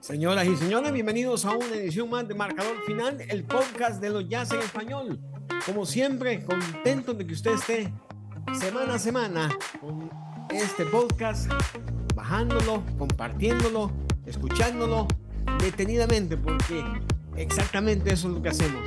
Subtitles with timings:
[0.00, 4.26] Señoras y señores, bienvenidos a una edición más de Marcador Final, el podcast de los
[4.26, 5.20] Jazz en español.
[5.66, 7.92] Como siempre, contento de que usted esté
[8.58, 9.50] semana a semana
[9.80, 10.10] con
[10.50, 11.50] este podcast,
[12.14, 13.92] bajándolo, compartiéndolo,
[14.24, 15.06] escuchándolo
[15.60, 16.82] detenidamente, porque
[17.36, 18.82] exactamente eso es lo que hacemos.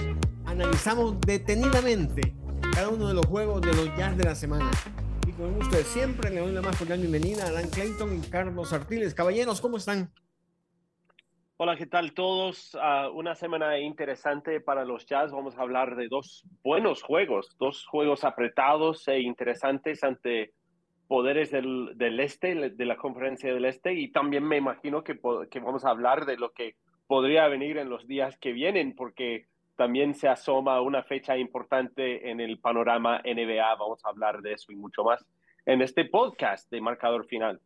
[0.46, 2.34] Analizamos detenidamente
[2.74, 4.72] cada uno de los juegos de los Jazz de la semana.
[5.32, 8.30] Y con gusto de siempre le doy la más cordial bienvenida a Dan Clayton y
[8.30, 9.14] Carlos Artiles.
[9.14, 10.12] Caballeros, ¿cómo están?
[11.56, 12.76] Hola, ¿qué tal todos?
[12.76, 15.32] Uh, una semana interesante para los Jazz.
[15.32, 20.52] Vamos a hablar de dos buenos juegos, dos juegos apretados e interesantes ante
[21.08, 25.18] poderes del, del este, de la conferencia del este, y también me imagino que,
[25.50, 26.76] que vamos a hablar de lo que
[27.08, 29.46] podría venir en los días que vienen, porque
[29.82, 33.76] también se asoma una fecha importante en el panorama NBA.
[33.80, 35.26] Vamos a hablar de eso y mucho más
[35.66, 37.60] en este podcast de Marcador Final.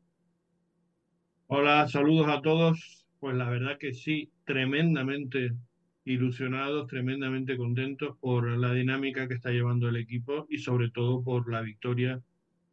[1.48, 3.06] Hola, saludos a todos.
[3.20, 5.52] Pues la verdad que sí, tremendamente
[6.06, 11.52] ilusionados, tremendamente contentos por la dinámica que está llevando el equipo y sobre todo por
[11.52, 12.22] la victoria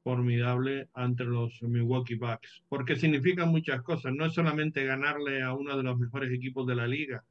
[0.05, 5.77] formidable ante los Milwaukee Bucks, porque significan muchas cosas, no es solamente ganarle a uno
[5.77, 7.25] de los mejores equipos de la liga,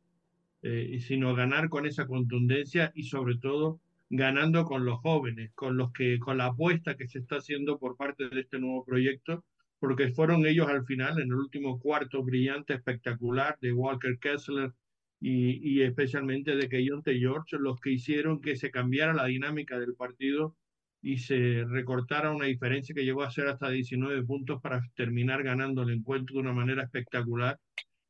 [0.64, 5.92] eh, sino ganar con esa contundencia y sobre todo ganando con los jóvenes, con los
[5.94, 9.44] que con la apuesta que se está haciendo por parte de este nuevo proyecto
[9.82, 14.74] porque fueron ellos al final, en el último cuarto brillante, espectacular, de Walker Kessler
[15.20, 20.56] y, especialmente de Keyonte George, los que hicieron que se cambiara la dinámica del partido
[21.02, 25.82] y se recortara una diferencia que llegó a ser hasta 19 puntos para terminar ganando
[25.82, 27.60] el encuentro de una manera espectacular.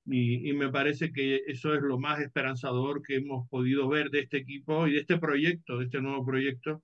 [0.06, 4.22] Y, y, me parece que eso es lo más esperanzador que hemos podido ver de
[4.22, 6.84] este equipo y de este proyecto, de este nuevo proyecto,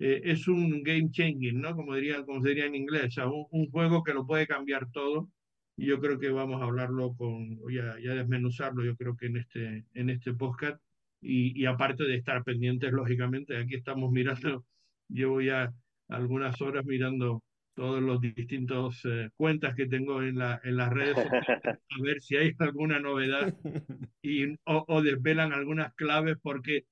[0.00, 1.76] eh, es un game changing, ¿no?
[1.76, 5.30] Como, diría, como se diría en inglés, un, un, juego que lo puede cambiar todo.
[5.76, 9.36] Y yo creo que vamos a hablarlo con, ya, ya desmenuzarlo, yo creo que en
[9.38, 10.82] este, en este podcast.
[11.20, 14.64] Y, y aparte de estar pendientes, lógicamente, aquí estamos mirando,
[15.08, 15.72] llevo ya
[16.08, 17.42] algunas horas mirando
[17.74, 22.20] todos los distintos eh, cuentas que tengo en, la, en las redes sociales, a ver
[22.20, 23.54] si hay alguna novedad
[24.22, 26.84] y, o, o desvelan algunas claves, porque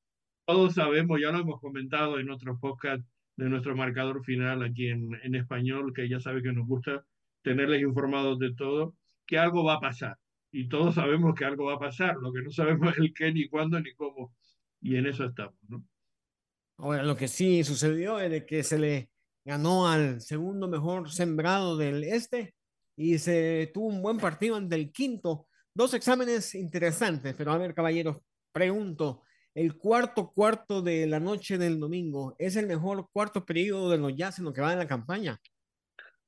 [0.47, 3.03] todos sabemos, ya lo hemos comentado en otros podcast
[3.37, 7.05] de nuestro marcador final aquí en, en español, que ya sabe que nos gusta
[7.43, 8.95] tenerles informados de todo,
[9.27, 10.17] que algo va a pasar.
[10.51, 13.33] Y todos sabemos que algo va a pasar, lo que no sabemos es el qué,
[13.33, 14.35] ni cuándo, ni cómo.
[14.81, 15.85] Y en eso estamos, ¿no?
[16.79, 19.11] Ahora, lo que sí sucedió es que se le
[19.49, 22.55] ganó al segundo mejor sembrado del este
[22.95, 25.47] y se tuvo un buen partido ante el quinto.
[25.75, 28.19] Dos exámenes interesantes, pero a ver, caballeros,
[28.53, 29.23] pregunto,
[29.55, 34.15] el cuarto cuarto de la noche del domingo es el mejor cuarto periodo de los
[34.15, 35.41] Jazz en lo que va en la campaña.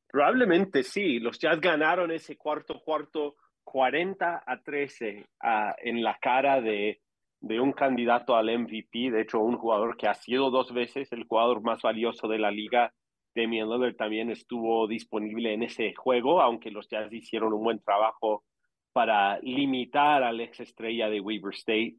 [0.07, 5.47] Probablemente sí, los Jazz ganaron ese cuarto cuarto 40 a 13 uh,
[5.83, 7.03] en la cara de,
[7.41, 11.25] de un candidato al MVP, de hecho un jugador que ha sido dos veces el
[11.25, 12.95] jugador más valioso de la liga,
[13.35, 18.45] Damian Lillard también estuvo disponible en ese juego, aunque los Jazz hicieron un buen trabajo
[18.93, 21.97] para limitar al ex estrella de Weaver State.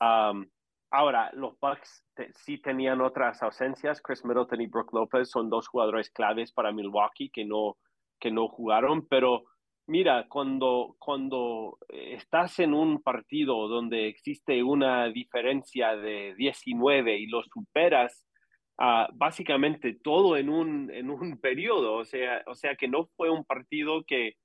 [0.00, 0.46] Um,
[0.94, 2.04] Ahora, los Bucks
[2.34, 4.02] sí tenían otras ausencias.
[4.02, 7.78] Chris Middleton y Brook Lopez son dos jugadores claves para Milwaukee que no,
[8.20, 9.44] que no jugaron, pero
[9.86, 17.42] mira, cuando, cuando estás en un partido donde existe una diferencia de 19 y lo
[17.42, 18.26] superas,
[18.78, 23.30] uh, básicamente todo en un, en un periodo, o sea, o sea que no fue
[23.30, 24.36] un partido que,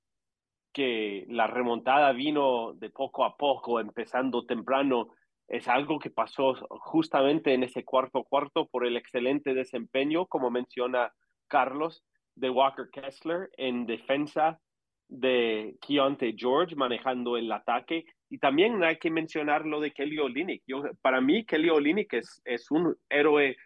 [0.72, 5.08] que la remontada vino de poco a poco, empezando temprano
[5.48, 11.12] es algo que pasó justamente en ese cuarto cuarto por el excelente desempeño, como menciona
[11.48, 14.60] Carlos, de Walker Kessler en defensa
[15.08, 18.04] de Keontae George manejando el ataque.
[18.28, 20.62] Y también hay que mencionar lo de Kelly.
[20.66, 23.56] Yo, para mí, Kelly Olynyk es, es un héroe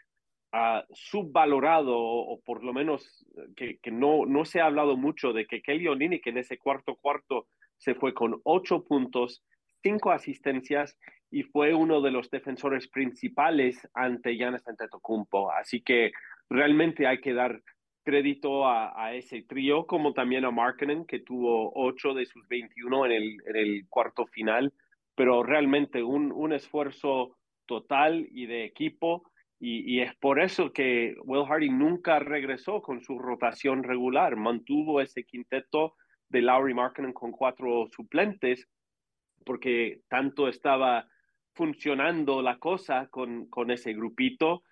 [0.92, 3.24] subvalorado, o, por lo menos
[3.56, 6.97] que, que, no, no se ha hablado mucho de que Kelly Olynyk en ese cuarto
[6.97, 7.47] cuarto
[7.78, 9.42] se fue con ocho puntos,
[9.82, 10.98] cinco asistencias
[11.30, 15.50] y fue uno de los defensores principales ante Giannis Antetokounmpo.
[15.50, 16.12] Así que
[16.50, 17.62] realmente hay que dar
[18.04, 23.06] crédito a, a ese trío, como también a Markkinen, que tuvo 8 de sus 21
[23.06, 24.72] en el, en el cuarto final,
[25.15, 27.36] pero realmente un, un esfuerzo
[27.66, 29.24] total y de equipo,
[29.64, 35.22] y, es por eso que Will Hardy nunca regresó con su rotación regular, mantuvo ese
[35.22, 35.94] quinteto
[36.28, 38.66] de Lowry Markkinen con cuatro suplentes,
[39.47, 41.09] porque tanto estaba
[41.54, 44.64] funcionando la cosa con, con ese grupito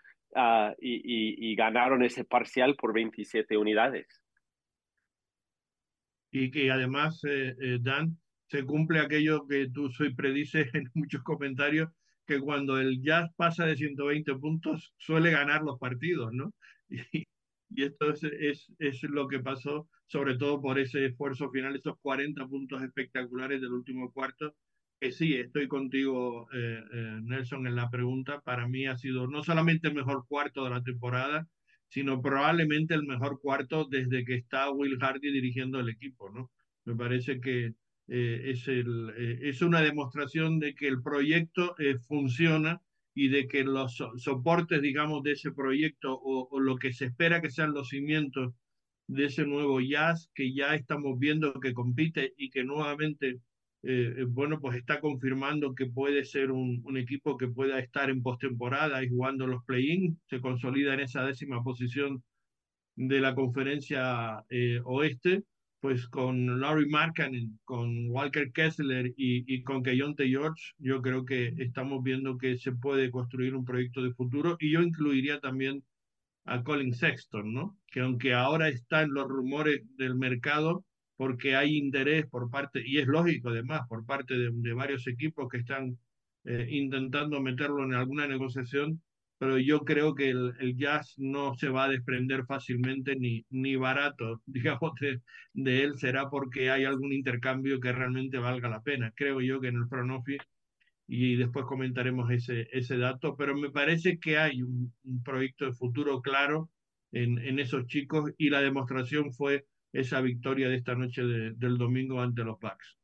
[0.80, 4.20] y, y, y, ganaron ese parcial por 27 unidades.
[6.32, 8.16] y que además, eh, eh, Dan,
[8.48, 11.90] se cumple aquello que tú soy predices en muchos comentarios,
[12.30, 16.52] que cuando el Jazz pasa de 120 puntos suele ganar los partidos, ¿no?
[17.72, 21.94] Y, esto es, es, es, lo que pasó, sobre todo por ese esfuerzo final, esos
[22.02, 24.56] 40 puntos espectaculares del último cuarto,
[25.00, 26.82] que sí, estoy contigo, eh,
[27.22, 28.40] Nelson, en la pregunta.
[28.40, 31.46] Para mí ha sido no solamente el mejor cuarto de la temporada,
[31.88, 36.50] sino probablemente el mejor cuarto desde que está Will Hardy dirigiendo el equipo, ¿no?
[36.84, 37.74] Me parece que
[38.10, 42.82] eh, es, el, eh, es una demostración de que el proyecto eh, funciona
[43.14, 47.40] y de que los soportes, digamos, de ese proyecto o, o, lo que se espera
[47.40, 48.52] que sean los cimientos
[49.06, 53.40] de ese nuevo jazz que ya estamos viendo que compite y que nuevamente
[53.82, 58.10] eh, eh, bueno, pues está confirmando que puede ser un, un equipo que pueda estar
[58.10, 62.22] en postemporada y jugando los play-in, se consolida en esa décima posición
[62.96, 65.44] de la conferencia eh, oeste,
[65.80, 71.54] pues con Larry Markkanen, con Walker Kessler y, y con Keyonte George, yo creo que
[71.58, 75.82] estamos viendo que se puede construir un proyecto de futuro y yo incluiría también
[76.44, 77.78] a Colin Sexton, ¿no?
[77.90, 80.84] Que aunque ahora está en los rumores del mercado,
[81.16, 85.48] porque hay interés por parte, y es lógico además, por parte de, de varios equipos
[85.48, 85.98] que están
[86.44, 89.02] eh, intentando meterlo en alguna negociación,
[89.40, 93.74] pero yo creo que el, el, jazz no se va a desprender fácilmente ni, ni
[93.74, 95.22] barato, digamos, de,
[95.54, 99.14] de, él, será porque hay algún intercambio que realmente valga la pena.
[99.16, 100.26] Creo yo que en el front
[101.08, 104.92] y después comentaremos ese, ese dato, pero me parece que hay un,
[105.24, 106.68] proyecto de futuro claro
[107.10, 109.64] en, en esos chicos y la demostración fue
[109.94, 112.98] esa victoria de esta noche de, del domingo ante los Bucks.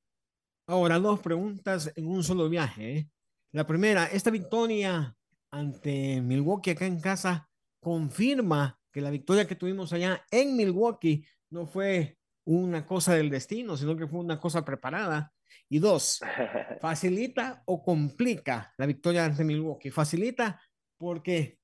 [0.67, 2.99] Ahora, dos preguntas en un solo viaje.
[2.99, 3.09] ¿eh?
[3.53, 5.17] La primera, esta victoria
[5.51, 7.49] ante Milwaukee acá en casa
[7.81, 13.77] confirma que la victoria que tuvimos allá en Milwaukee no fue una cosa del destino,
[13.77, 15.33] sino que fue una cosa preparada.
[15.69, 16.21] Y dos,
[16.81, 19.91] ¿facilita o complica la victoria ante Milwaukee?
[19.91, 20.61] Facilita
[20.97, 21.59] porque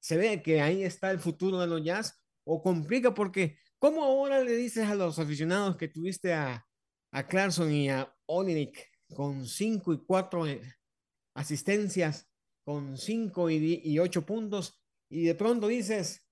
[0.00, 4.42] se ve que ahí está el futuro de los Jazz o complica porque ¿Cómo ahora
[4.42, 6.66] le dices a los aficionados que tuviste a,
[7.12, 8.82] a Clarkson y a Olinik
[9.14, 10.62] con 5 y 4 eh,
[11.34, 12.26] asistencias,
[12.64, 14.80] con 5 y, y 8 puntos,
[15.10, 16.26] y de pronto dices,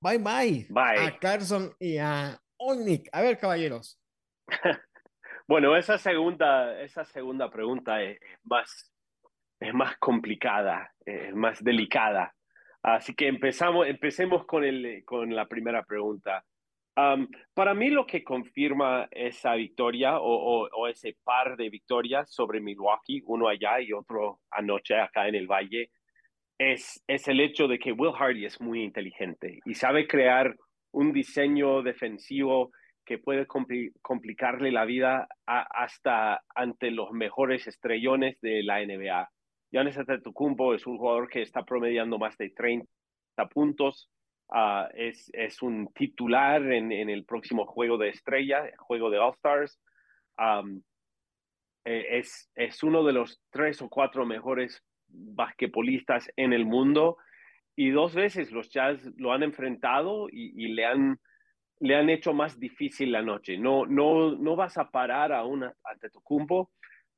[0.00, 1.06] bye bye, bye.
[1.06, 3.08] a Clarkson y a Olinik?
[3.12, 4.00] A ver, caballeros.
[5.48, 8.92] bueno, esa segunda, esa segunda pregunta es más,
[9.60, 12.34] es más complicada, es más delicada.
[12.82, 16.44] Así que empezamos, empecemos con, el, con la primera pregunta.
[16.98, 22.28] Um, para mí lo que confirma esa victoria o, o, o, ese par de victorias
[22.34, 25.92] sobre Milwaukee, uno allá y otro anoche acá en el Valle,
[26.58, 30.56] es, es el hecho de que Will Hardy es muy inteligente y sabe crear
[30.90, 32.72] un diseño defensivo
[33.04, 39.30] que puede compli complicarle la vida a, hasta ante los mejores estrellones de la NBA.
[39.70, 42.88] Giannis Antetokounmpo es un jugador que está promediando más de 30
[43.50, 44.10] puntos,
[44.48, 49.34] Uh, es, es, un titular en, en, el próximo juego de estrella, juego de All
[49.34, 49.78] Stars.
[50.38, 50.82] Um,
[51.84, 57.16] es, es uno de los tres o cuatro mejores basquetbolistas en el mundo
[57.76, 61.18] y dos veces los Jazz lo han enfrentado y, y, le, han,
[61.80, 63.56] le han hecho más difícil la noche.
[63.56, 66.72] No, no, no vas a parar a una ante tu cumpo,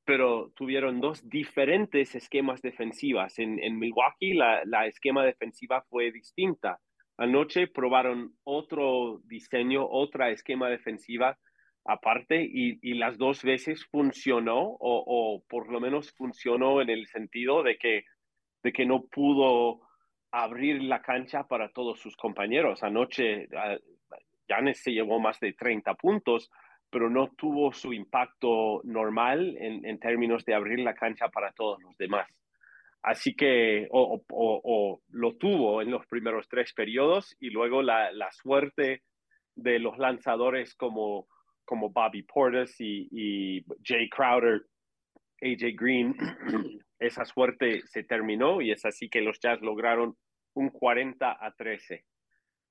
[0.04, 3.38] pero tuvieron dos diferentes esquemas defensivas.
[3.38, 6.78] En, en Milwaukee la, la esquema defensiva fue distinta
[7.20, 11.38] Anoche probaron otro diseño, otra esquema defensiva
[11.84, 17.76] aparte y, las dos veces funcionó o, por lo menos funcionó en el sentido de
[17.76, 18.04] que,
[18.62, 19.82] de que no pudo
[20.30, 22.82] abrir la cancha para todos sus compañeros.
[22.82, 23.48] Anoche
[24.48, 26.50] Janes ah, se llevó más de 30 puntos,
[26.88, 31.82] pero no tuvo su impacto normal en, en términos de abrir la cancha para todos
[31.82, 32.26] los demás.
[33.02, 38.30] Así que, o, o, lo tuvo en los primeros tres periodos y luego la, la
[38.30, 39.02] suerte
[39.54, 41.26] de los lanzadores como,
[41.64, 44.62] como Bobby Portis y, y Jay Crowder,
[45.42, 46.14] AJ Green,
[46.98, 50.16] esa suerte se terminó y es así que los Jazz lograron
[50.54, 52.04] un 40 a 13.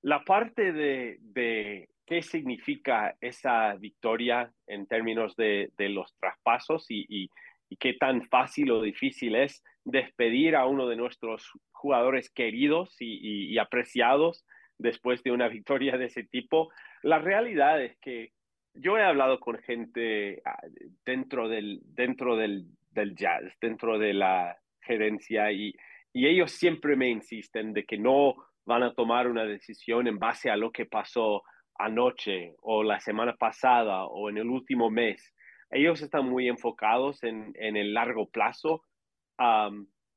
[0.03, 7.05] La parte de, de qué significa esa victoria en términos de, de los traspasos y,
[7.09, 7.29] y,
[7.69, 13.57] y qué tan fácil o difícil es despedir a uno de nuestros jugadores queridos y,
[13.57, 14.45] apreciados
[14.77, 16.69] después de una victoria de ese tipo.
[17.03, 18.31] La realidad es que
[18.73, 20.61] yo he hablado con gente ah,
[21.05, 25.73] dentro del, dentro del, del jazz, dentro de la gerencia, y,
[26.13, 30.49] y ellos siempre me insisten de que no van a tomar una decisión en base
[30.49, 31.43] a lo que pasó
[31.79, 35.33] anoche o la semana pasada o en el último mes.
[35.71, 38.83] Ellos están muy enfocados en, en el largo plazo.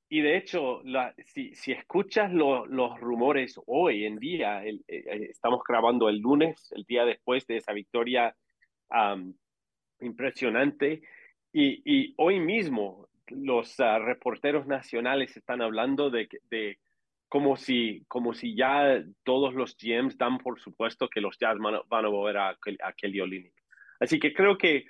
[0.08, 5.62] Y de hecho, la, si, si, escuchas los rumores hoy en día, eh, eh, estamos
[5.66, 8.34] grabando el lunes, el día después de esa victoria
[10.00, 11.02] impresionante,
[11.52, 16.78] y, y, hoy mismo los ah, reporteros nacionales están hablando de, de
[17.32, 21.76] como si, como si ya todos los GMs dan por supuesto que los Jazz van
[21.76, 23.54] a, van a a, Kelly Olynyk.
[24.00, 24.84] Así que creo que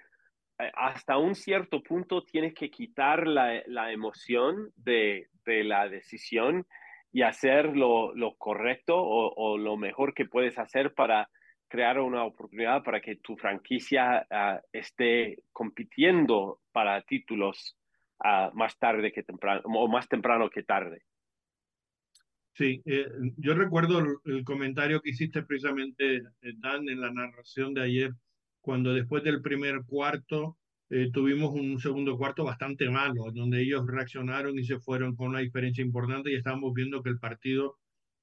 [0.75, 6.67] hasta un cierto punto tienes que quitar la, la emoción de, de, la decisión
[7.13, 11.29] y hacer lo, lo correcto o, o, lo mejor que puedes hacer para
[11.69, 17.79] crear una oportunidad para que tu franquicia uh, esté compitiendo para títulos
[18.25, 21.03] uh, más tarde que temprano o más temprano que tarde.
[22.55, 23.07] Sí, eh,
[23.39, 28.11] yo recuerdo el, comentario que hiciste precisamente, eh, Dan, en la narración de ayer,
[28.63, 30.57] cuando después del primer cuarto
[30.89, 35.41] eh, tuvimos un segundo cuarto bastante malo, donde ellos reaccionaron y se fueron con una
[35.41, 37.77] diferencia importante y estábamos viendo que el partido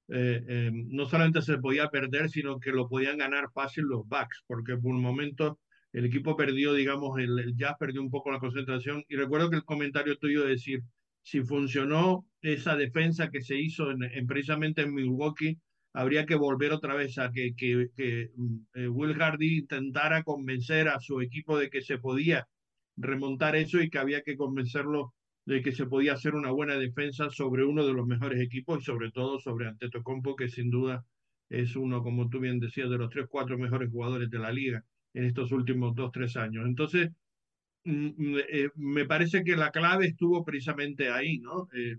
[0.08, 4.92] no solamente se podía perder, sino que lo podían ganar fácil los backs, porque por
[4.92, 5.60] un momento
[5.92, 9.04] el equipo perdió, digamos, el, el jazz perdió un poco la concentración.
[9.08, 10.82] Y recuerdo que el comentario tuyo de decir,
[11.22, 15.58] si funcionó esa defensa que se hizo en, precisamente en Milwaukee,
[15.92, 18.30] habría que volver otra vez a que, que, que
[18.74, 22.48] eh, Will Hardy intentara convencer a su equipo de que se podía
[22.96, 25.14] remontar eso y que había que convencerlo
[25.46, 28.84] de que se podía hacer una buena defensa sobre uno de los mejores equipos y
[28.84, 31.04] sobre todo sobre Antetokounmpo, que sin duda
[31.48, 34.84] es uno, como tú bien decías, de los tres, cuatro mejores jugadores de la liga
[35.14, 36.64] en estos últimos dos, tres años.
[36.66, 37.10] Entonces,
[37.84, 41.66] Mm, mm, eh, me parece que la clave estuvo precisamente ahí, ¿no?
[41.74, 41.96] Eh,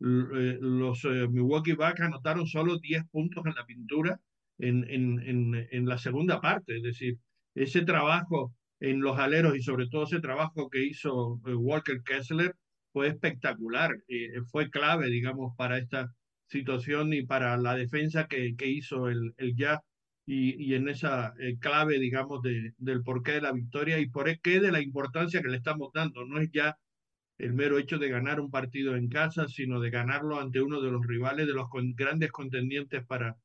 [0.00, 4.20] los Milwaukee Bucks anotaron solo 10 puntos en la pintura
[4.58, 7.18] en, en, en, la segunda parte, es decir,
[7.54, 12.54] ese trabajo en los aleros y sobre todo ese trabajo que hizo Walker Kessler
[12.92, 13.90] fue espectacular,
[14.50, 16.12] fue clave, digamos, para esta
[16.46, 19.80] situación y para la defensa que, que hizo el, el Jazz
[20.26, 24.60] y, en esa eh, clave, digamos, de, del porqué de la victoria y por qué
[24.60, 26.24] de la importancia que le estamos dando.
[26.24, 26.76] No es ya
[27.40, 30.90] el mero hecho de ganar un partido en casa, sino de ganarlo ante uno de
[30.90, 33.36] los rivales, de los grandes contendientes para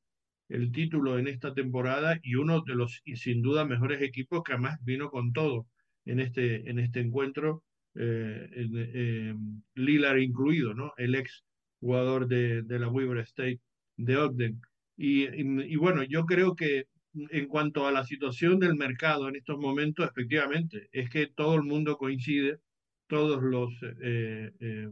[0.50, 4.54] el título en esta temporada y uno de los, y sin duda, mejores equipos que
[4.54, 5.68] además vino con todo
[6.06, 7.64] en este, en este encuentro,
[7.96, 9.34] eh, eh,
[9.76, 10.94] Lillard incluido, ¿no?
[10.98, 11.44] El ex
[11.80, 13.62] jugador de, de la Weaver State
[13.98, 14.62] de Ogden.
[14.98, 20.10] Y, bueno, yo creo que en cuanto a la situación del mercado en estos momentos,
[20.10, 22.60] efectivamente, es que todo el mundo coincide,
[23.08, 24.90] todos los, eh, eh,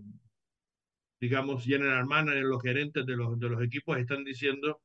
[1.19, 4.81] digamos, general managers, los gerentes de los, de los equipos están diciendo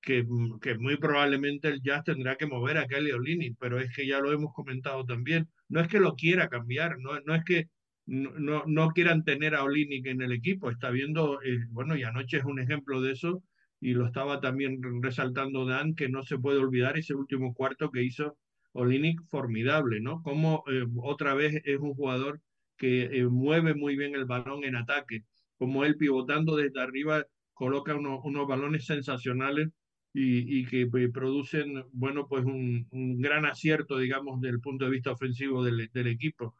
[0.00, 0.26] que,
[0.60, 4.20] que muy probablemente el Jazz tendrá que mover a Kelly Olini, pero es que ya
[4.20, 7.68] lo hemos comentado también, no es que lo quiera cambiar, no, no es que
[8.06, 12.38] no, no, quieran tener a Olinic en el equipo, está viendo, eh, bueno, y anoche
[12.38, 13.42] es un ejemplo de eso,
[13.80, 18.02] y lo estaba también resaltando Dan, que no se puede olvidar ese último cuarto que
[18.02, 18.38] hizo
[18.72, 20.22] Olinic formidable, ¿no?
[20.22, 22.40] Como eh, otra vez es un jugador
[22.78, 25.24] que eh, mueve muy bien el balón en ataque,
[25.58, 29.68] como él pivotando desde arriba coloca unos, unos balones sensacionales
[30.14, 34.84] y, y que eh, producen, bueno, pues un, un, gran acierto, digamos, desde el punto
[34.84, 36.54] de vista ofensivo del, del equipo.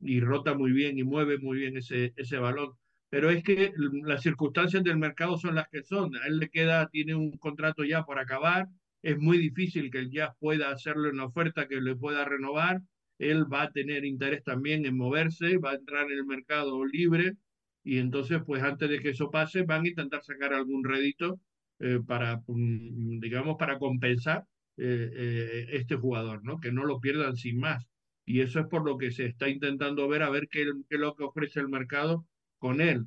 [0.00, 2.72] Y rota muy bien y mueve muy bien ese, ese balón.
[3.08, 3.72] Pero es que
[4.04, 6.16] las circunstancias del mercado son las que son.
[6.16, 8.68] A él le queda, tiene un contrato ya por acabar,
[9.02, 12.80] es muy difícil que el Jazz pueda hacerle una oferta que le pueda renovar,
[13.18, 17.36] él va a tener interés también en moverse, va a entrar en el mercado libre
[17.84, 21.40] y entonces pues antes de que eso pase van a intentar sacar algún rédito
[21.80, 24.44] eh, para, mm, digamos, para compensar
[24.76, 26.58] eh, eh, este jugador, ¿no?
[26.60, 27.86] Que no lo pierdan sin más.
[28.24, 31.14] Y eso es por lo que se está intentando ver, a ver qué, es lo
[31.14, 32.26] que ofrece el mercado
[32.58, 33.06] con él.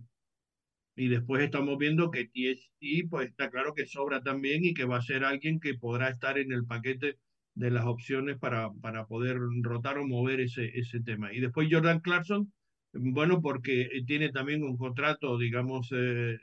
[0.96, 4.98] Y después estamos viendo que TST, pues está claro que sobra también y que va
[4.98, 7.18] a ser alguien que podrá estar en el paquete
[7.58, 11.34] de las opciones para, para poder rotar o mover ese, ese tema.
[11.34, 12.54] Y después Jordan Clarkson,
[12.94, 16.38] bueno, porque tiene también un contrato, digamos, eh,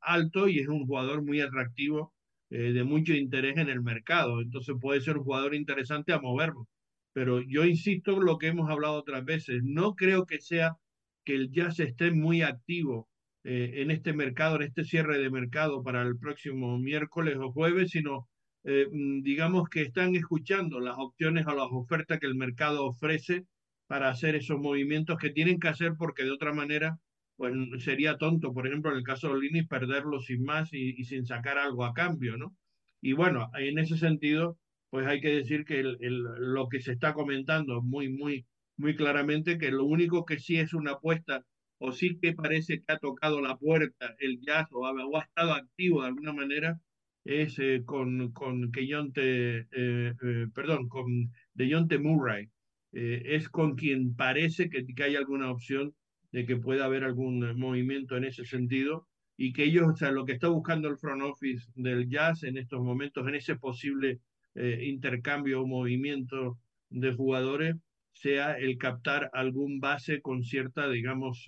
[0.00, 2.14] alto y es un jugador muy atractivo,
[2.50, 4.40] eh, de mucho interés en el mercado.
[4.40, 6.68] Entonces puede ser un jugador interesante a moverlo.
[7.12, 10.76] Pero yo insisto en lo que hemos hablado otras veces, no creo que sea
[11.24, 13.08] que el jazz esté muy activo
[13.44, 17.90] eh, en este mercado, en este cierre de mercado para el próximo miércoles o jueves,
[17.90, 18.28] sino
[18.64, 23.46] eh, mm, digamos que están escuchando las opciones o las ofertas que el mercado ofrece
[23.86, 26.98] para hacer esos movimientos que tienen que hacer porque de otra manera
[27.36, 31.04] pues sería tonto, por ejemplo, en el caso de Lini, perderlo sin más y, y
[31.04, 32.54] sin sacar algo a cambio, ¿no?
[33.00, 34.58] Y bueno, en ese sentido,
[34.90, 35.96] pues hay que decir que el,
[36.38, 40.74] lo que se está comentando muy, muy, muy claramente, que lo único que sí es
[40.74, 41.44] una apuesta,
[41.78, 46.02] o sí que parece que ha tocado la puerta el jazz o ha, estado activo
[46.02, 46.78] de alguna manera,
[47.24, 52.48] es eh, con, con Keyonte, eh, eh, Murray.
[52.92, 55.94] es con quien parece que, que hay alguna opción
[56.32, 60.24] de que pueda haber algún movimiento en ese sentido y que ellos, o sea, lo
[60.24, 64.20] que está buscando el front office del jazz en estos momentos, en ese posible
[64.54, 66.58] intercambio o movimiento
[66.90, 67.76] de jugadores,
[68.12, 71.46] sea el captar algún base con cierta, digamos,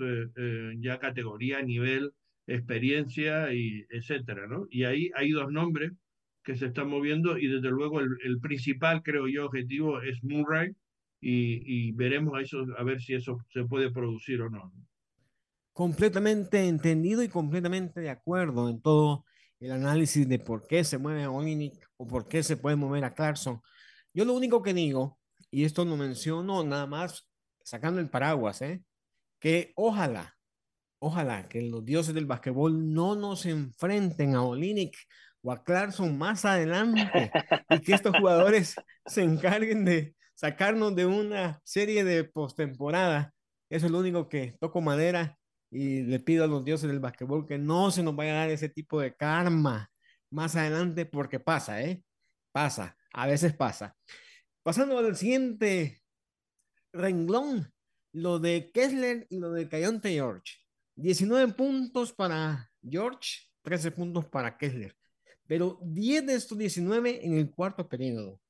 [0.78, 2.12] ya categoría, nivel,
[2.46, 4.66] experiencia, y etcétera, ¿no?
[4.70, 5.92] Y ahí hay dos nombres
[6.42, 10.72] que se están moviendo y desde luego el, principal, creo yo, objetivo es Murray
[11.20, 14.72] y, y veremos a, eso, a ver si eso se puede producir o no.
[15.72, 19.24] Completamente entendido y completamente de acuerdo en todo
[19.60, 23.14] el análisis de por qué se mueve a o por qué se puede mover a
[23.14, 23.60] Clarkson.
[24.12, 25.20] Yo lo único que digo,
[25.50, 27.28] y esto lo menciono nada más
[27.62, 28.82] sacando el paraguas, ¿eh?
[29.38, 30.36] que ojalá,
[31.02, 34.96] ojalá que los dioses del basquetbol no nos enfrenten a Olinick
[35.42, 37.32] o a Clarkson más adelante
[37.70, 43.34] y que estos jugadores se encarguen de sacarnos de una serie de postemporada.
[43.68, 45.36] Eso es lo único que toco madera
[45.72, 48.50] y le pido a los dioses del basquetbol que no se nos vaya a dar
[48.50, 49.90] ese tipo de karma
[50.30, 52.00] más adelante porque pasa, ¿eh?
[52.52, 53.96] Pasa, a veces pasa.
[54.62, 56.00] Pasando al siguiente
[56.92, 57.72] renglón,
[58.12, 60.61] lo de Kessler y lo de Cayonte George.
[60.96, 64.96] 19 puntos para George, 13 puntos para Kessler.
[65.46, 68.40] Pero 10 de estos 19 en el cuarto periodo.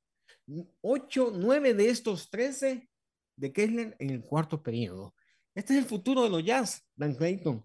[0.80, 2.88] 8, 9 de estos 13
[3.36, 5.14] de Kessler en el cuarto periodo.
[5.54, 7.64] Este es el futuro de los Jazz, Dan Clayton.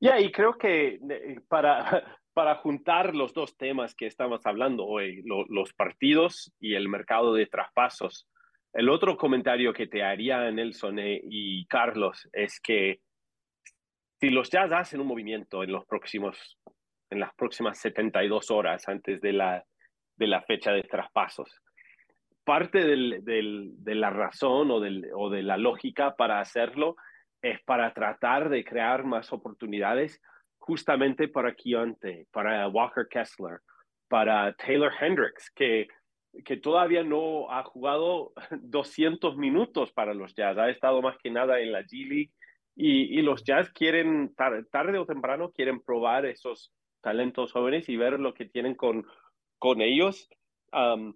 [0.00, 5.22] Ya, y creo que eh, para, para juntar los dos temas que estamos hablando hoy,
[5.24, 8.28] los partidos y el mercado de traspasos,
[8.72, 13.00] el otro comentario que te haría Nelson eh, y Carlos es que
[14.20, 16.58] si los Jazz hacen un movimiento en los próximos
[17.10, 19.64] en las próximas 72 horas antes de la,
[20.16, 21.60] de la fecha de traspasos,
[22.44, 26.94] parte de la razón o, de la lógica para hacerlo
[27.42, 30.20] es para tratar de crear más oportunidades
[30.58, 33.60] justamente para Keontae, para Walker Kessler,
[34.08, 35.88] para Taylor Hendricks, que,
[36.44, 41.60] que todavía no ha jugado 200 minutos para los Jazz, ha estado más que nada
[41.60, 42.30] en la G League
[42.82, 48.32] y, los Jazz quieren, tarde o temprano, quieren probar esos talentos jóvenes y ver lo
[48.32, 49.06] que tienen con,
[49.58, 50.28] con ellos.
[50.72, 51.14] Um,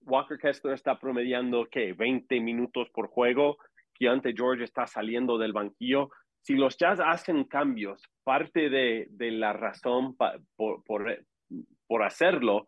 [0.00, 1.92] Walker Kessler está promediando, ¿qué?
[1.92, 3.58] 20 minutos por juego.
[3.94, 6.10] Keontae George está saliendo del banquillo.
[6.42, 11.24] Si los Jazz hacen cambios, parte de, de la razón por, por,
[11.86, 12.66] por, hacerlo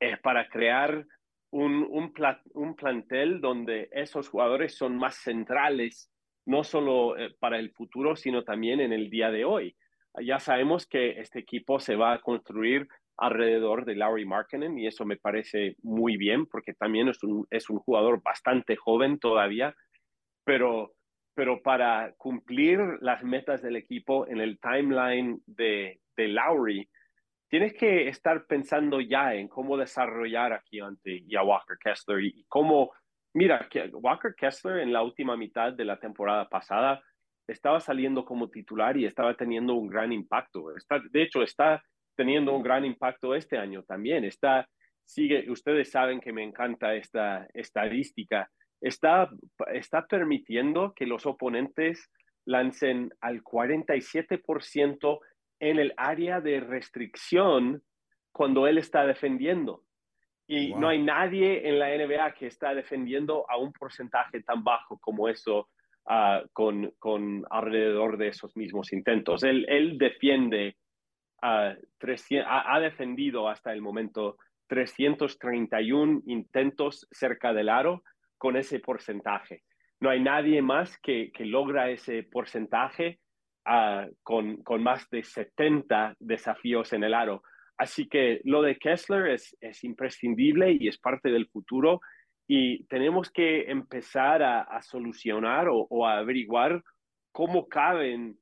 [0.00, 1.06] es para crear
[1.50, 2.12] un, un,
[2.54, 6.09] un, plantel donde esos jugadores son más centrales,
[6.46, 9.76] no solo eh, para el futuro, sino también en el día de hoy.
[10.22, 15.04] Ya sabemos que este equipo se va a construir alrededor de Larry Markkinen y eso
[15.04, 19.74] me parece muy bien porque también es un, es un jugador bastante joven todavía,
[20.44, 20.94] pero,
[21.34, 26.88] pero para cumplir las metas del equipo en el timeline de, de Lowry,
[27.50, 32.44] tienes que estar pensando ya en cómo desarrollar a Keontae y a Walker Kessler y,
[32.48, 32.92] cómo,
[33.34, 37.02] mira, Walker Kessler en la última mitad de la temporada pasada
[37.46, 40.76] estaba saliendo como titular y estaba teniendo un gran impacto.
[40.76, 41.82] Está, de hecho, está
[42.16, 44.24] teniendo un gran impacto este año también.
[44.24, 44.68] Está,
[45.04, 48.48] sigue, ustedes saben que me encanta esta estadística.
[48.80, 49.30] Está,
[49.72, 52.10] está permitiendo que los oponentes
[52.46, 55.18] lancen al 47%
[55.60, 57.82] en el área de restricción
[58.32, 59.82] cuando él está defendiendo.
[60.52, 64.98] Y no hay nadie en la NBA que está defendiendo a un porcentaje tan bajo
[64.98, 65.68] como eso
[66.06, 69.44] uh, con, con alrededor de esos mismos intentos.
[69.44, 70.74] Él, él defiende
[71.42, 78.02] ha, defendido hasta el momento 331 intentos cerca del aro
[78.36, 79.62] con ese porcentaje.
[80.00, 83.20] No hay nadie más que, que logra ese porcentaje
[83.66, 87.42] ah, con, con más de 70 desafíos en el aro.
[87.80, 92.02] Así que lo de Kessler es, es imprescindible y es parte del futuro
[92.46, 96.84] y tenemos que empezar a, solucionar o, a averiguar
[97.32, 98.38] cómo caben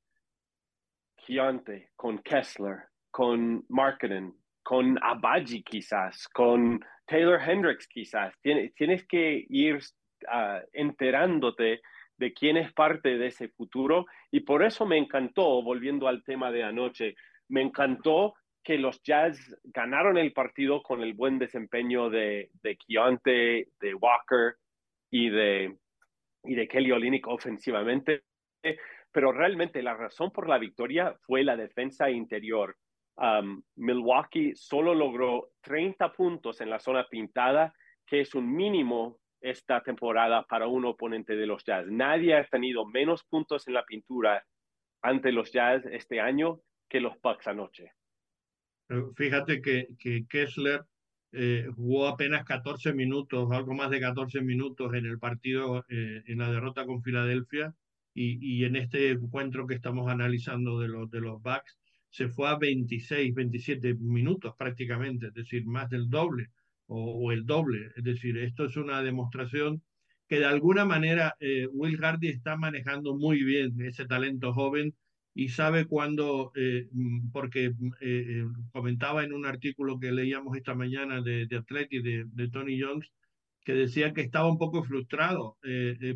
[1.18, 4.32] Giante con Kessler, con Marketing,
[4.64, 8.34] con Abaji quizás, con Taylor Hendricks quizás.
[8.42, 9.78] Tienes que ir
[10.26, 11.80] ah, enterándote
[12.16, 16.50] de quién es parte de ese futuro y por eso me encantó, volviendo al tema
[16.50, 17.14] de anoche,
[17.46, 18.34] me encantó
[18.68, 24.56] que los Jazz ganaron el partido con el buen desempeño de, de Keontae, de Walker
[25.10, 25.74] y de,
[26.44, 28.24] y de Kelly Olynyk ofensivamente,
[29.10, 32.76] pero realmente la razón por la victoria fue la defensa interior.
[33.16, 37.72] Um, Milwaukee solo logró 30 puntos en la zona pintada,
[38.06, 41.86] que es un mínimo esta temporada para un oponente de los Jazz.
[41.86, 44.44] Nadie ha tenido menos puntos en la pintura
[45.00, 47.92] ante los Jazz este año que los Bucks anoche.
[49.16, 50.82] Fíjate que, que Kessler
[51.32, 56.38] eh, jugó apenas 14 minutos, algo más de 14 minutos en el partido, eh, en
[56.38, 57.74] la derrota con Filadelfia,
[58.14, 61.78] y, y, en este encuentro que estamos analizando de los, de los Bucks,
[62.10, 66.50] se fue a 26, 27 minutos prácticamente, es decir, más del doble
[66.86, 67.92] o, el doble.
[67.96, 69.82] Es decir, esto es una demostración
[70.26, 74.94] que de alguna manera eh, Will Hardy está manejando muy bien ese talento joven
[75.38, 80.74] y sabe cuándo, eh, mm, porque mm, eh, comentaba en un artículo que leíamos esta
[80.74, 83.08] mañana de, Atleti, de, Tony Jones,
[83.64, 85.56] que decía que estaba un poco frustrado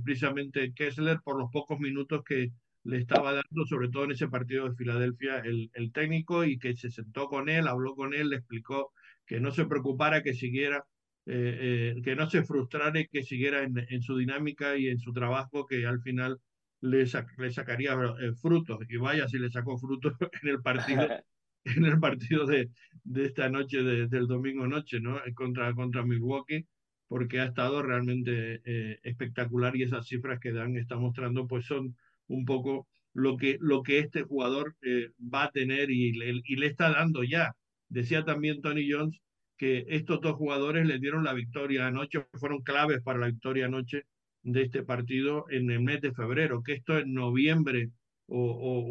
[0.04, 2.50] precisamente Kessler por los pocos minutos que
[2.84, 6.90] le estaba dando, sobre todo en ese partido de Filadelfia, el, técnico y que se
[6.90, 8.92] sentó con él, habló con él, le explicó
[9.26, 10.84] que no se preocupara, que siguiera,
[11.26, 15.12] eh, eh, que no se frustrara y que siguiera en, su dinámica y en su
[15.12, 16.40] trabajo, que al final
[16.82, 17.06] le,
[17.38, 18.78] le sacaría eh, frutos.
[18.88, 21.08] Y vaya si le sacó frutos en el partido,
[21.64, 22.70] en el partido de,
[23.04, 25.20] de esta noche, de, del domingo noche, ¿no?
[25.34, 26.66] Contra, contra Milwaukee,
[27.08, 28.60] porque ha estado realmente
[29.02, 31.96] espectacular y esas cifras que Dan está mostrando, pues son
[32.28, 34.76] un poco lo que, lo que este jugador
[35.18, 36.12] va a tener y
[36.44, 37.54] y le está dando ya
[37.92, 39.20] Decía también Tony Jones
[39.58, 44.04] que estos dos jugadores le dieron la victoria anoche, fueron claves para la victoria anoche
[44.42, 47.90] de este partido en el mes de febrero, que esto en noviembre
[48.26, 48.40] o,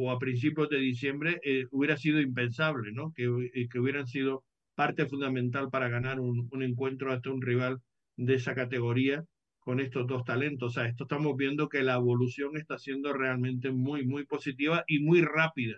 [0.05, 3.11] o, a principios de diciembre eh, hubiera sido impensable, ¿no?
[3.13, 4.43] Que, eh, que hubieran sido
[4.75, 7.79] parte fundamental para ganar un, un encuentro hasta un rival
[8.17, 9.23] de esa categoría
[9.59, 10.71] con estos dos talentos.
[10.71, 14.99] O sea, esto estamos viendo que la evolución está siendo realmente muy, muy positiva y
[14.99, 15.77] muy rápida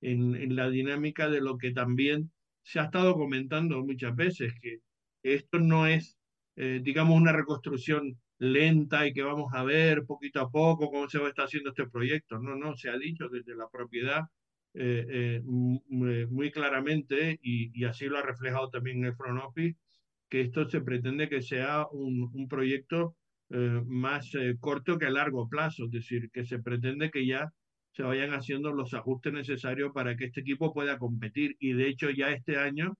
[0.00, 2.30] en, en la dinámica de lo que también
[2.62, 4.78] se ha estado comentando muchas veces que
[5.22, 6.18] esto no es,
[6.56, 11.18] eh, digamos, una reconstrucción lenta y que vamos a ver poquito a poco cómo se
[11.18, 12.38] va a estar haciendo este proyecto.
[12.38, 14.22] No, no, se ha dicho desde la propiedad
[14.74, 19.78] eh, eh, muy claramente y, y, así lo ha reflejado también el front office,
[20.28, 23.16] que esto se pretende que sea un, un proyecto
[23.48, 27.52] más corto que a largo plazo, es decir, que se pretende que ya
[27.96, 31.56] se vayan haciendo los ajustes necesarios para que este equipo pueda competir.
[31.58, 32.94] Y de hecho ya este año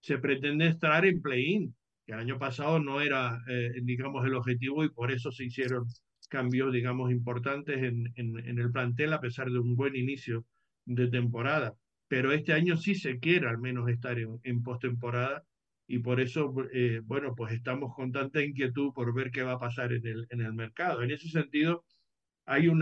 [0.00, 1.74] se pretende estar en play-in,
[2.12, 5.86] el año pasado no era, eh, digamos, el objetivo y por eso se hicieron
[6.28, 10.44] cambios, digamos, importantes en, el plantel a pesar de un buen inicio
[10.84, 11.74] de temporada.
[12.08, 15.44] Pero este año sí se quiere al menos estar en, en postemporada
[15.92, 19.58] y por eso, eh, bueno, pues estamos con tanta inquietud por ver qué va a
[19.58, 21.02] pasar en el, mercado.
[21.02, 21.84] En ese sentido,
[22.46, 22.80] hay un,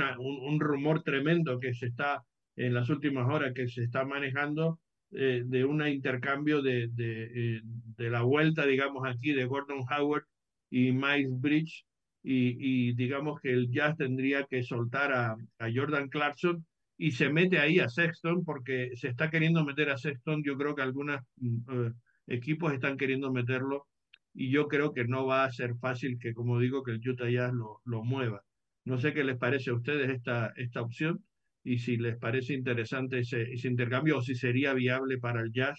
[0.61, 2.23] rumor tremendo que se está
[2.55, 4.79] en las últimas horas que se está manejando
[5.13, 10.25] eh, de un intercambio de, eh, de, la vuelta, digamos, aquí de Gordon Howard
[10.71, 11.87] y Miles Bridge,
[12.23, 15.37] y, digamos que el Jazz tendría que soltar a,
[15.75, 16.67] Jordan Clarkson
[16.99, 20.75] y se mete ahí a Sexton porque se está queriendo meter a Sexton, yo creo
[20.75, 21.91] que algunos uh,
[22.27, 23.87] equipos están queriendo meterlo
[24.35, 27.31] y yo creo que no va a ser fácil que, como digo, que el Utah
[27.31, 28.43] Jazz lo, lo mueva.
[28.85, 31.25] No sé qué les parece a ustedes esta, esta opción
[31.69, 35.79] y si les parece interesante ese, ese intercambio o si sería viable para el Jazz.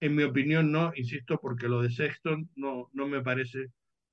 [0.00, 3.68] En mi opinión, no, insisto, porque lo de Sexton no, no me parece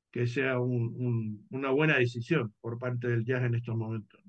[0.10, 4.22] que sea un, un, una buena decisión por parte del Jazz en estos momentos.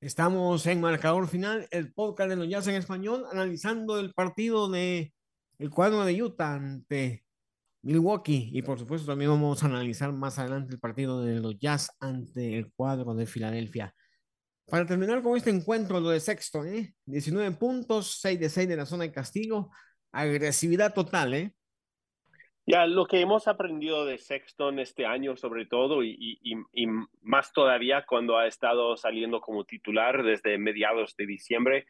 [0.00, 5.12] Estamos en marcador final, el podcast de los Jazz en español, analizando el partido de
[5.58, 7.24] el cuadro de Utah ante
[7.82, 8.50] Milwaukee.
[8.52, 12.58] Y por supuesto también vamos a analizar más adelante el partido de los Jazz ante
[12.58, 13.92] el cuadro de Filadelfia.
[14.66, 16.94] Para terminar con este encuentro, lo de sexto, ¿eh?
[17.06, 19.70] 19 puntos, 6 de 6 de la zona de castigo,
[20.12, 21.52] agresividad total, ¿eh?
[22.64, 26.86] Ya, lo que hemos aprendido de Sexton este año, sobre todo, y, y,
[27.20, 31.86] más todavía cuando ha estado saliendo como titular desde mediados de diciembre,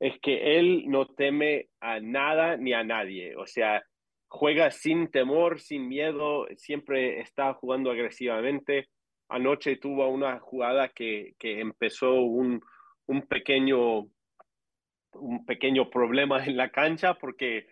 [0.00, 3.36] es que él no teme a nada ni a nadie.
[3.36, 3.84] O sea,
[4.26, 8.88] juega sin temor, sin miedo, siempre está jugando agresivamente.
[9.28, 12.62] Anoche tuvo una jugada que, que empezó un,
[13.06, 14.06] un, pequeño,
[15.12, 17.66] un pequeño problema en la cancha porque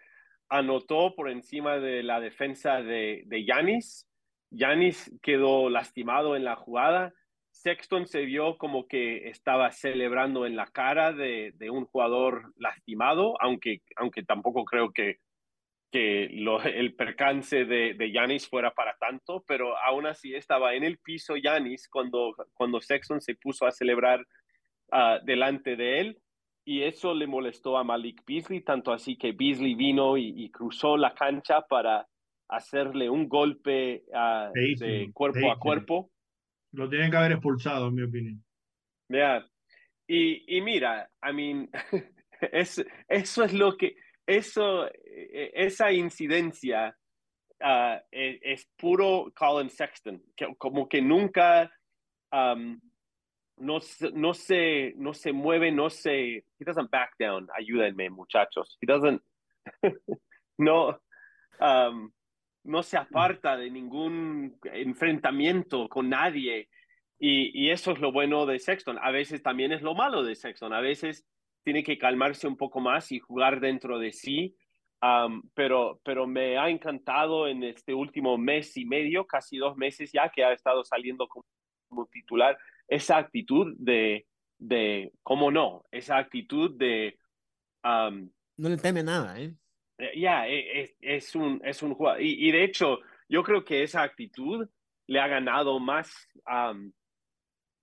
[0.48, 4.08] anotó por encima de la defensa de Yanis.
[4.50, 7.12] Yanis quedó lastimado en la jugada,
[7.54, 13.40] Sexton se vio como que estaba celebrando en la cara de, de un jugador lastimado,
[13.40, 15.18] aunque, aunque tampoco creo que,
[15.94, 20.82] que lo, el percance de, de Yanis fuera para tanto, pero aún así estaba en
[20.82, 24.26] el piso Yanis cuando, cuando Sexton se puso a celebrar
[24.90, 26.18] uh, delante de él
[26.64, 30.96] y eso le molestó a Malik Beasley, tanto así que Beasley vino y, y cruzó
[30.96, 32.08] la cancha para
[32.48, 36.10] hacerle un golpe uh, de cuerpo a cuerpo.
[36.72, 38.44] Lo tienen que haber expulsado, en mi opinión.
[39.10, 39.48] Yeah.
[40.08, 41.70] Y, y mira, I mean,
[42.52, 43.94] es, eso es lo que,
[44.26, 46.96] eso, e, esa incidencia
[47.60, 51.70] uh, es, es, puro Colin Sexton, que, como que nunca
[53.56, 53.78] no,
[54.12, 59.22] no, se, no se mueve, no se, he doesn't back down, ayúdenme muchachos, he doesn't,
[60.58, 61.00] no,
[62.64, 66.68] no se aparta de ningún enfrentamiento con nadie.
[67.18, 68.98] Y, y, eso es lo bueno de Sexton.
[69.00, 70.72] A veces también es lo malo de Sexton.
[70.72, 71.24] A veces
[71.64, 74.56] tiene que calmarse un poco más y jugar dentro de sí.
[75.02, 80.10] Um, pero, pero me ha encantado en este último mes y medio, casi dos meses
[80.12, 81.44] ya, que ha estado saliendo como,
[81.88, 82.56] como titular,
[82.88, 84.26] esa actitud de,
[84.58, 85.84] de, ¿cómo no?
[85.90, 87.18] Esa actitud de...
[87.82, 89.54] Um, no le teme nada, ¿eh?
[89.98, 92.22] Ya, yeah, es, es, un, es un jugador.
[92.22, 92.98] Y, y, de hecho,
[93.28, 94.66] yo creo que esa actitud
[95.06, 96.10] le ha ganado más,
[96.46, 96.92] um,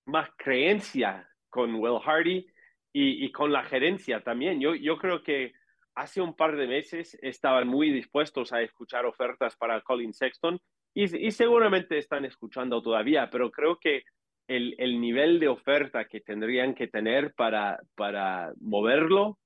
[0.06, 2.48] más creencia con Will Hardy
[2.94, 4.60] y, y, con la gerencia también.
[4.60, 5.54] Yo, yo creo que
[5.96, 10.60] hace un par de meses estaban muy dispuestos a escuchar ofertas para Colin Sexton
[10.94, 14.04] y, y seguramente están escuchando todavía, pero creo que
[14.48, 19.38] el, el, nivel de oferta que tendrían que tener para, para moverlo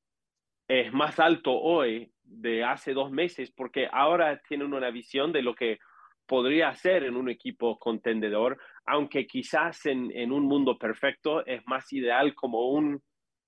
[0.67, 5.53] es más alto hoy de hace dos meses, porque ahora tienen una visión de lo
[5.53, 5.77] que
[6.25, 11.93] podría ser en un equipo contendedor, aunque quizás en, en un mundo perfecto es más
[11.93, 12.99] ideal como un,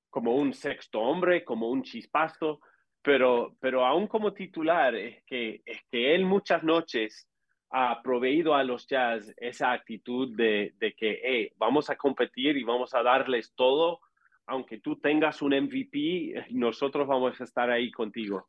[0.09, 2.59] como un sexto hombre, como un chispazo,
[3.01, 7.27] pero, pero aún como titular es que, es que él muchas noches
[7.69, 12.63] ha proveído a los Jazz esa actitud de, de que hey, vamos a competir y
[12.63, 13.99] vamos a darles todo,
[14.45, 18.47] aunque tú tengas un MVP, nosotros vamos a estar ahí contigo.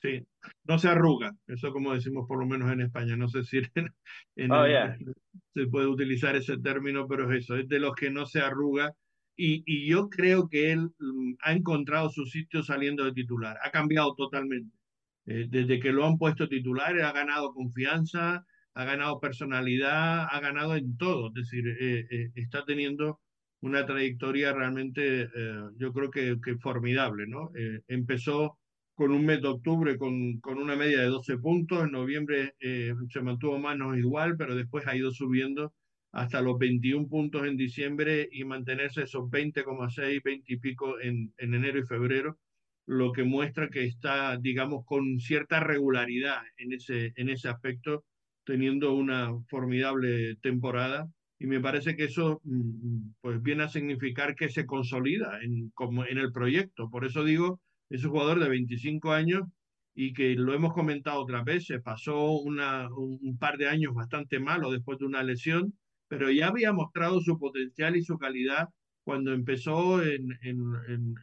[0.00, 0.26] Sí,
[0.64, 3.94] no se arruga, eso como decimos por lo menos en España, no sé si en,
[4.34, 4.96] en oh, el, yeah.
[5.54, 8.92] se puede utilizar ese término, pero es eso, es de los que no se arruga
[9.44, 13.70] y, y yo creo que él um, ha encontrado su sitio saliendo de titular, ha
[13.70, 14.76] cambiado totalmente.
[15.26, 20.76] Eh, desde que lo han puesto titular, ha ganado confianza, ha ganado personalidad, ha ganado
[20.76, 23.20] en todo, es decir, eh, eh, está teniendo
[23.60, 25.28] una trayectoria realmente,
[25.76, 27.52] yo creo que, que formidable, ¿no?
[27.86, 28.58] empezó
[28.94, 32.94] con un mes de octubre con, con una media de 12 puntos, en noviembre eh,
[33.08, 35.72] se mantuvo menos igual, pero después ha ido subiendo
[36.12, 41.54] hasta los 21 puntos en diciembre y mantenerse esos 20,6, 20 y pico en, en
[41.54, 42.38] enero y febrero,
[42.86, 48.04] lo que muestra que está, digamos, con cierta regularidad en ese, en ese aspecto,
[48.44, 51.08] teniendo una formidable temporada.
[51.38, 52.40] Y me parece que eso
[53.20, 56.90] pues viene a significar que se consolida en, como en el proyecto.
[56.90, 59.42] Por eso digo es un jugador de 25 años
[59.94, 64.40] y que lo hemos comentado otras veces, pasó una, un, un, par de años bastante
[64.40, 65.74] malo después de una lesión,
[66.12, 68.68] pero ya había mostrado su potencial y su calidad
[69.02, 70.60] cuando empezó en, en,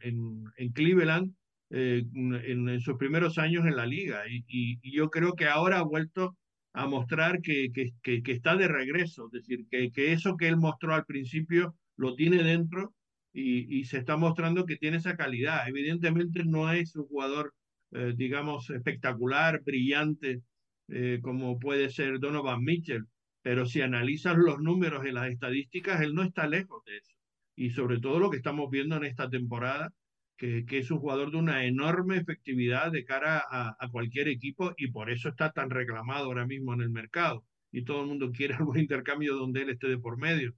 [0.02, 1.32] en, en Cleveland
[1.70, 4.24] eh, en, sus primeros años en la liga.
[4.28, 6.36] Y, y, yo creo que ahora ha vuelto
[6.72, 10.56] a mostrar que, que, que, está de regreso, es decir, que, que eso que él
[10.56, 12.92] mostró al principio lo tiene dentro
[13.32, 15.68] y, y, se está mostrando que tiene esa calidad.
[15.68, 17.54] Evidentemente no es un jugador,
[17.92, 20.42] eh, digamos, espectacular, brillante,
[20.88, 23.06] eh, como puede ser Donovan Mitchell,
[23.42, 27.14] pero si analizas los números y las estadísticas, él no está lejos de eso.
[27.56, 29.92] Y sobre todo lo que estamos viendo en esta temporada,
[30.36, 34.90] que, que es un jugador de una enorme efectividad de cara a, cualquier equipo y
[34.90, 37.44] por eso está tan reclamado ahora mismo en el mercado.
[37.72, 40.54] Y todo el mundo quiere algún intercambio donde él esté de por medio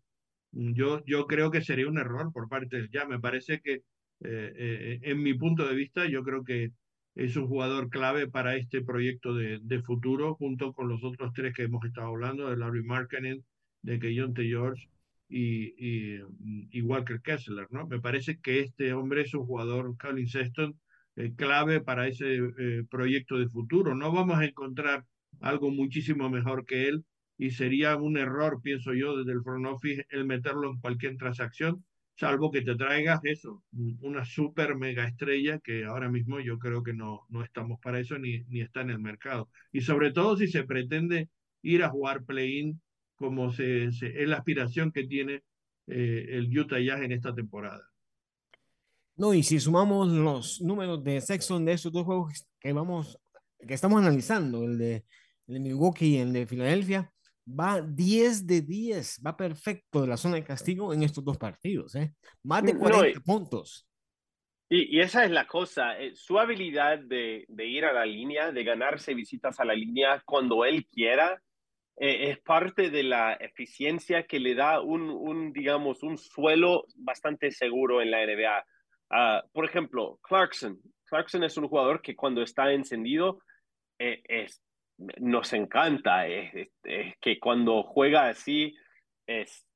[0.52, 3.06] yo, yo creo que sería un error por parte del ya.
[3.06, 3.82] Me parece que, eh,
[4.20, 6.72] eh, en mi punto de vista, yo creo que
[7.14, 11.64] es un jugador clave para este proyecto de, futuro, junto con los otros tres que
[11.64, 13.44] hemos estado hablando, de Larry Markkinen,
[13.82, 14.88] de Keyonte George
[15.28, 16.20] y, y,
[16.70, 17.86] y, Walker Kessler, ¿no?
[17.86, 20.78] Me parece que este hombre es un jugador, Colin Sexton,
[21.16, 23.94] eh, clave para ese eh, proyecto de futuro.
[23.94, 25.04] No vamos a encontrar
[25.40, 27.04] algo muchísimo mejor que él,
[27.36, 31.84] y sería un error, pienso yo, desde el front office el meterlo en cualquier transacción,
[32.16, 33.62] salvo que te traigas eso,
[34.00, 38.18] una super mega estrella que ahora mismo yo creo que no, no estamos para eso
[38.18, 39.48] ni, ni está en el mercado.
[39.72, 41.28] Y sobre todo si se pretende
[41.62, 42.80] ir a jugar play-in
[43.14, 45.42] como se, es la aspiración que tiene
[45.86, 47.82] eh, el Utah Jazz en esta temporada.
[49.16, 53.18] No, y si sumamos los números de Sexton de estos dos juegos que vamos,
[53.66, 55.04] que estamos analizando, el de,
[55.46, 57.12] el de Milwaukee y el de Filadelfia,
[57.46, 61.94] va 10 de 10, va perfecto de la zona de castigo en estos dos partidos,
[61.94, 62.14] ¿eh?
[62.42, 63.88] Más de 40 puntos.
[64.68, 68.52] Y, y, esa es la cosa, eh, su habilidad de, de, ir a la línea,
[68.52, 71.38] de ganarse visitas a la línea cuando él quiera,
[71.96, 77.50] eh, es parte de la eficiencia que le da un, un, digamos, un suelo bastante
[77.50, 78.58] seguro en la NBA.
[78.58, 78.64] Uh,
[79.10, 80.80] ah, por ejemplo, Clarkson.
[81.04, 83.40] Clarkson es un jugador que cuando está encendido
[83.98, 84.62] eh, es
[84.98, 86.68] nos encanta, es,
[87.20, 88.76] que cuando juega así
[89.26, 89.66] es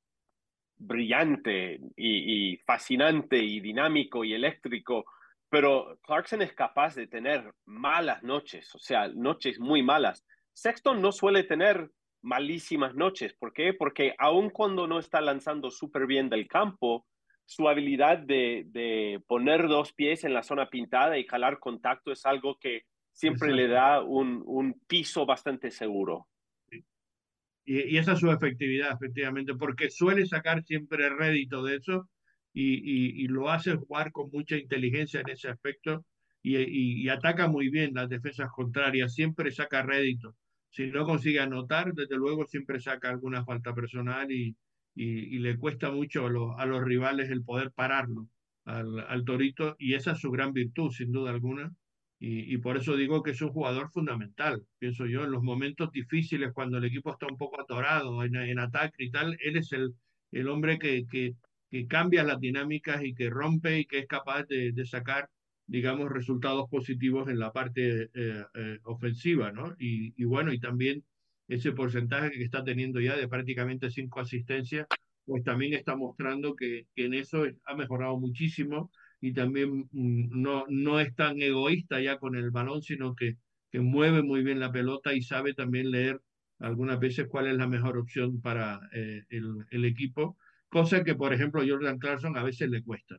[0.78, 5.06] brillante y, fascinante y dinámico y eléctrico,
[5.48, 10.24] pero Clarkson es capaz de tener malas noches, o sea, noches muy malas.
[10.52, 11.90] Sexton no suele tener
[12.22, 13.72] malísimas noches, ¿por qué?
[13.72, 17.06] Porque aun cuando no está lanzando súper bien del campo,
[17.44, 22.26] su habilidad de, de poner dos pies en la zona pintada y jalar contacto es
[22.26, 22.82] algo que
[23.16, 26.28] siempre le da un, un, piso bastante seguro.
[26.70, 32.10] Y, y, esa es su efectividad, efectivamente, porque suele sacar siempre rédito de eso
[32.52, 36.04] y, y, y lo hace jugar con mucha inteligencia en ese aspecto
[36.42, 40.36] y, ataca muy bien las defensas contrarias, siempre saca rédito.
[40.70, 44.54] Si no consigue anotar, desde luego siempre saca alguna falta personal y,
[44.94, 48.28] y, le cuesta mucho a los, a los rivales el poder pararlo
[48.66, 51.72] al, al Torito y esa es su gran virtud, sin duda alguna
[52.18, 56.52] y, por eso digo que es un jugador fundamental, pienso yo, en los momentos difíciles,
[56.54, 59.94] cuando el equipo está un poco atorado en, en ataque y tal, él es el,
[60.32, 61.34] el hombre que, que,
[61.70, 65.28] que, cambia las dinámicas y que rompe y que es capaz de, de sacar,
[65.66, 69.74] digamos, resultados positivos en la parte eh, eh, ofensiva, ¿no?
[69.78, 71.04] Y, bueno, y también
[71.48, 74.86] ese porcentaje que está teniendo ya de prácticamente cinco asistencias,
[75.26, 81.00] pues también está mostrando que en eso ha mejorado muchísimo y también mm, no, no
[81.00, 83.36] es tan egoísta ya con el balón, sino que,
[83.70, 86.20] que mueve muy bien la pelota y sabe también leer
[86.58, 91.32] algunas veces cuál es la mejor opción para eh, el, el, equipo, cosa que, por
[91.32, 93.16] ejemplo, Jordan Clarkson a veces le cuesta.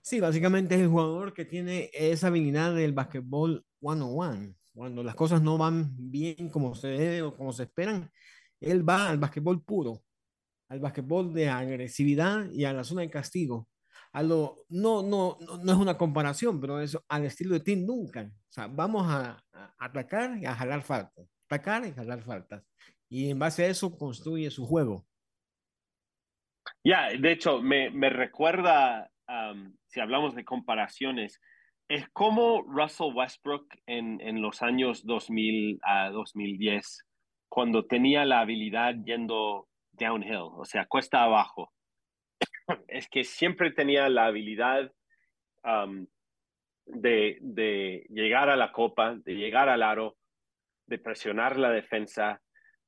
[0.00, 4.54] Sí, básicamente es el jugador que tiene esa habilidad del básquetbol one-on-one.
[4.74, 8.10] Cuando las cosas no van bien como se debe o como se esperan,
[8.60, 10.02] él va al básquetbol puro,
[10.68, 13.68] al básquetbol de agresividad y a la zona de castigo
[14.14, 18.28] a lo, no, no, no, es una comparación, pero es al estilo de Tim Duncan.
[18.28, 19.42] O sea, vamos a,
[19.76, 22.64] atacar y a jalar faltas, atacar y jalar faltas.
[23.08, 25.04] Y en base a eso construye su juego.
[26.84, 29.10] Ya, de hecho, me, me recuerda,
[29.88, 31.40] si hablamos de comparaciones,
[31.88, 37.04] es como Russell Westbrook en, en los años 2000 a 2010,
[37.48, 41.73] cuando tenía la habilidad yendo downhill, o sea, cuesta abajo
[42.88, 44.90] es que siempre tenía la habilidad
[46.86, 50.16] de, de, llegar a la copa, de llegar al aro,
[50.86, 52.40] de presionar la defensa.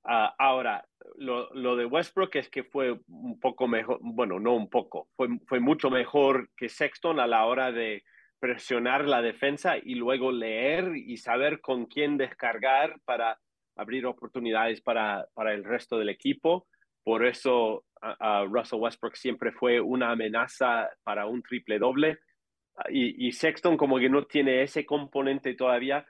[0.05, 0.87] Uh, ahora,
[1.17, 5.29] lo, lo, de Westbrook es que fue un poco mejor, bueno, no un poco, fue,
[5.47, 8.05] fue mucho mejor que Sexton a la hora de
[8.39, 13.41] presionar la defensa y luego leer y saber con quién descargar para
[13.77, 16.67] abrir oportunidades para, para el resto del equipo.
[17.07, 17.85] Por eso
[18.49, 22.19] Russell Westbrook siempre fue una amenaza para un triple doble.
[22.91, 26.05] Y, Sexton como que no tiene ese componente todavía,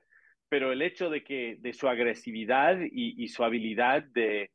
[0.48, 4.50] pero el hecho de que de su agresividad y, su habilidad de,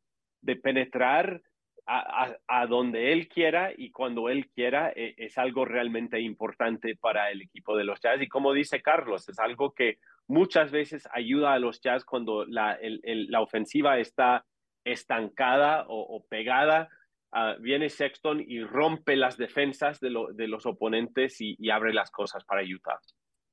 [0.64, 1.44] penetrar
[1.86, 7.44] a, donde él quiera y cuando él quiera es, es, algo realmente importante para el
[7.44, 8.20] equipo de los Jazz.
[8.20, 12.80] Y como dice Carlos, es algo que muchas veces ayuda a los Jazz cuando la,
[12.82, 14.44] la ofensiva está
[14.84, 16.90] estancada o, o pegada,
[17.34, 21.94] uh, viene Sexton y rompe las defensas de, lo, de los oponentes y, y, abre
[21.94, 23.00] las cosas para Utah.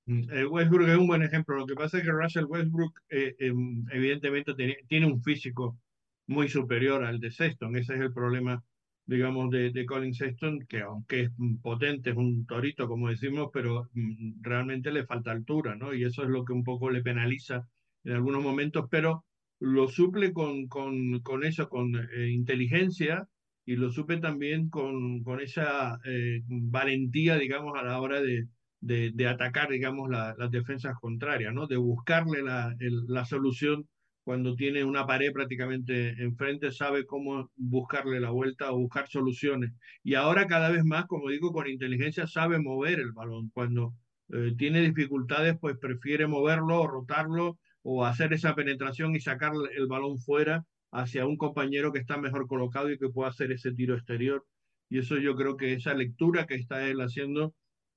[0.07, 1.57] Mm, eh, Westbrook es un buen ejemplo.
[1.57, 3.53] Lo que pasa es que Russell Westbrook eh, eh,
[3.93, 5.79] evidentemente tiene, tiene, un físico
[6.27, 7.77] muy superior al de Sexton.
[7.77, 8.63] Ese es el problema,
[9.05, 11.31] digamos, de, de Colin Sexton, que aunque es
[11.63, 15.93] potente, es un torito, como decimos, pero mm, realmente le falta altura, ¿no?
[15.93, 17.69] Y eso es lo que un poco le penaliza
[18.05, 19.27] en algunos momentos, pero
[19.61, 23.29] lo suple con, con, con eso, con eh, inteligencia
[23.65, 28.47] y lo supe también con, con esa eh, valentía, digamos, a la hora de,
[28.81, 31.67] de, atacar, digamos, la, las defensas contrarias, ¿no?
[31.67, 33.89] De buscarle la, la solución
[34.29, 39.73] cuando tiene una pared prácticamente enfrente, sabe cómo buscarle la vuelta o buscar soluciones.
[40.03, 43.51] Y ahora cada vez más, como digo, con inteligencia sabe mover el balón.
[43.55, 43.95] Cuando
[44.31, 47.59] eh, tiene dificultades, pues prefiere moverlo o rotarlo
[47.91, 50.63] o hacer esa penetración y sacar el balón fuera
[50.93, 54.45] hacia un compañero que está mejor colocado y que pueda hacer ese tiro exterior.
[54.91, 57.55] Y eso yo creo que esa lectura que está él haciendo,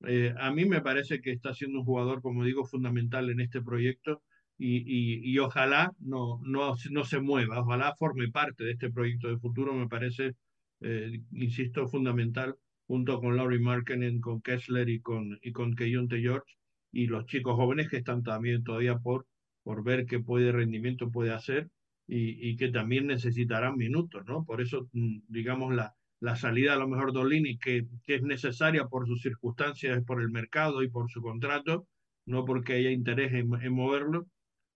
[0.08, 3.62] eh, a mí me parece que está siendo un jugador, como digo, fundamental en este
[3.62, 4.22] proyecto
[4.58, 9.40] y, y, ojalá no, no, no se mueva, ojalá forme parte de este proyecto de
[9.40, 10.36] futuro, me parece,
[10.82, 12.56] eh, insisto, fundamental,
[12.88, 16.56] junto con Laurie Markkinen, con Kessler y con, y con George,
[16.94, 19.26] y los chicos jóvenes que están también todavía por,
[19.64, 21.70] por ver qué puede rendimiento puede hacer
[22.08, 24.44] y, y que también necesitarán minutos, ¿no?
[24.46, 28.24] Por eso, mm, digamos, la, la salida a lo mejor de Olini, que, que es
[28.24, 31.88] necesaria por sus circunstancias, por el mercado y por su contrato,
[32.26, 34.28] no porque haya interés en, en moverlo,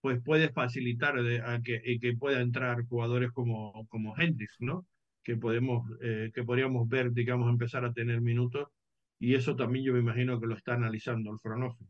[0.01, 4.85] pues puede facilitar a que, que pueda entrar jugadores como, como Hendrix, ¿no?
[5.23, 8.67] Que, podemos, eh, que podríamos ver, digamos, empezar a tener minutos.
[9.19, 11.89] Y eso también yo me imagino que lo está analizando el Fronófilo.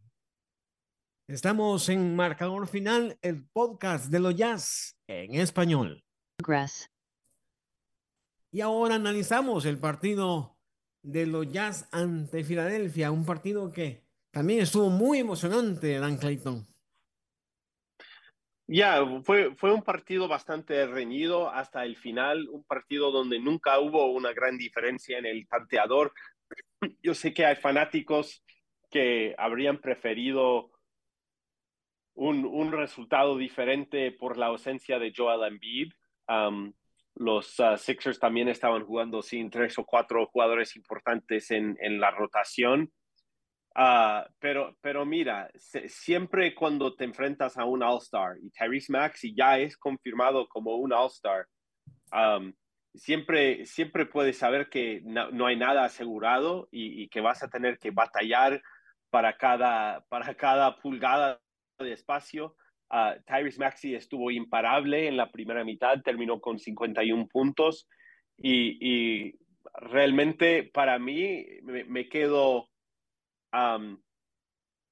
[1.28, 6.03] Estamos en Marcador Final, el podcast de los Jazz en español.
[6.38, 6.91] Gracias.
[8.51, 10.55] Y ahora analizamos el partido
[11.01, 16.63] de los Jazz ante Filadelfia, un partido que también estuvo muy emocionante, Dan Clayton.
[18.67, 24.11] Ya, fue, fue un partido bastante reñido hasta el final, un partido donde nunca hubo
[24.11, 26.13] una gran diferencia en el tanteador.
[27.01, 28.43] Yo sé que hay fanáticos
[28.91, 30.74] que habrían preferido
[32.16, 35.91] un, un resultado diferente por la ausencia de Joel Embiid.
[37.16, 42.11] los uh, Sixers también estaban jugando sin tres o cuatro jugadores importantes en, en la
[42.11, 42.91] rotación.
[43.78, 45.49] Uh, pero, pero mira,
[45.88, 50.93] siempre cuando te enfrentas a un All-Star y Tyrese Maxey ya es confirmado como un
[50.93, 51.45] All-Star,
[52.13, 52.53] um,
[52.93, 57.49] siempre, siempre puedes saber que no, no hay nada asegurado y, y, que vas a
[57.49, 58.61] tener que batallar
[59.09, 61.41] para cada, para cada pulgada
[61.84, 62.55] de espacio.
[62.89, 67.89] Uh, Tyrese Maxey estuvo imparable en la primera mitad, terminó con 51 puntos
[68.38, 69.36] y,
[69.78, 72.69] realmente para mí me, quedo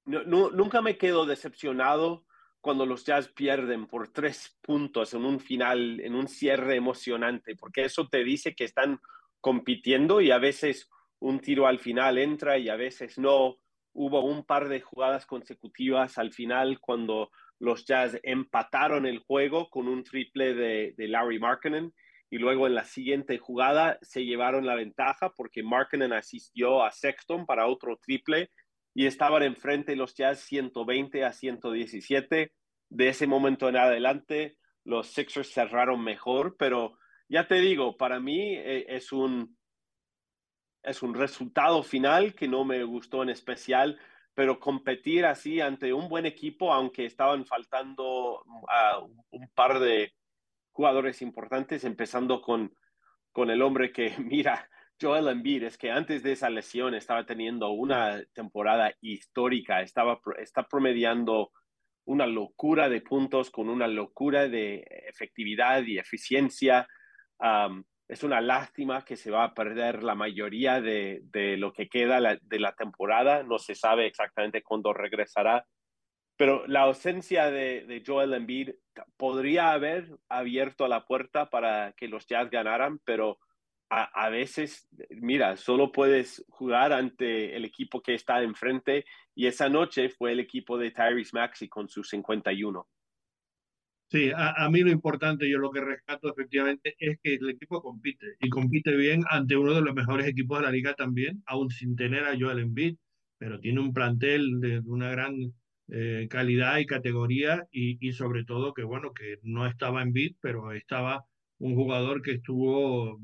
[0.05, 2.25] nunca me quedo decepcionado
[2.59, 7.84] cuando los Jazz pierden por tres puntos en un final, en un cierre emocionante, porque
[7.86, 8.99] eso te dice que están
[9.39, 13.57] compitiendo y a veces un tiro al final entra y a veces no.
[13.93, 19.87] Hubo un par de jugadas consecutivas al final cuando los Jazz empataron el juego con
[19.87, 21.93] un triple de, Larry Markkinen
[22.29, 27.45] y luego en la siguiente jugada se llevaron la ventaja porque Markkinen asistió a Sexton
[27.45, 28.49] para otro triple
[28.95, 32.51] y estaban enfrente los Jazz 120 a 117.
[32.89, 36.97] De ese momento en adelante, los Sixers cerraron mejor, pero
[37.29, 39.57] ya te digo, para mí eh, es un,
[40.84, 43.99] es un resultado final que no me gustó en especial,
[44.34, 50.13] pero competir así ante un buen equipo, aunque estaban faltando uh, un par de
[50.71, 52.75] jugadores importantes, empezando con,
[53.31, 54.69] con el hombre que, mira,
[55.01, 60.67] Joel Embiid, es que antes de esa lesión estaba teniendo una temporada histórica, estaba, está
[60.67, 61.51] promediando
[62.05, 66.88] una locura de puntos con una locura de efectividad y eficiencia.
[68.08, 72.38] Es una lástima que se va a perder la mayoría de, de lo que queda
[72.41, 73.43] de la temporada.
[73.43, 75.66] No se sabe exactamente cuándo regresará,
[76.36, 78.72] pero la ausencia de, de, Joel Embiid
[79.18, 83.39] podría haber abierto la puerta para que los Jazz ganaran, pero
[83.89, 89.70] a, a, veces, mira, solo puedes jugar ante el equipo que está enfrente y esa
[89.70, 92.88] noche fue el equipo de Tyrese Maxi con sus 51.
[94.10, 97.82] Sí, a, a, mí lo importante, yo lo que rescato efectivamente es que el equipo
[97.82, 101.72] compite y compite bien ante uno de los mejores equipos de la liga también, aún
[101.72, 102.95] sin tener a Joel Embiid,
[103.39, 105.36] pero tiene un plantel de, una gran
[105.89, 110.36] eh, calidad y categoría y, y, sobre todo que bueno, que no estaba en bid,
[110.41, 111.26] pero estaba
[111.58, 113.20] un jugador que estuvo,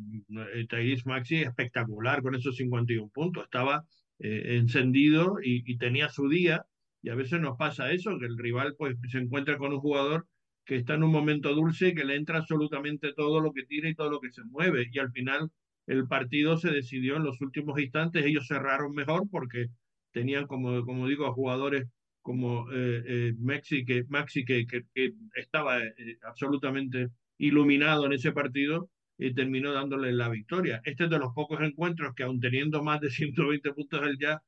[0.53, 3.85] eh, Maxi, espectacular con esos 51 puntos, estaba
[4.19, 6.65] eh, encendido y, y, tenía su día
[7.01, 10.27] y a veces nos pasa eso, que el rival pues se encuentra con un jugador
[10.69, 13.95] que está en un momento dulce, que le entra absolutamente todo lo que tira y
[13.95, 15.49] todo lo que se mueve y al final
[15.87, 19.65] el partido se decidió en los últimos instantes, ellos cerraron mejor porque
[20.11, 21.87] tenían como, como digo a jugadores
[22.21, 27.07] como eh, eh, Maxi, que, Maxi que, que, que estaba eh, absolutamente
[27.39, 30.81] iluminado en ese partido y terminó dándole la victoria.
[30.85, 34.39] Este es de los pocos encuentros que aun teniendo más de 120 puntos el ya,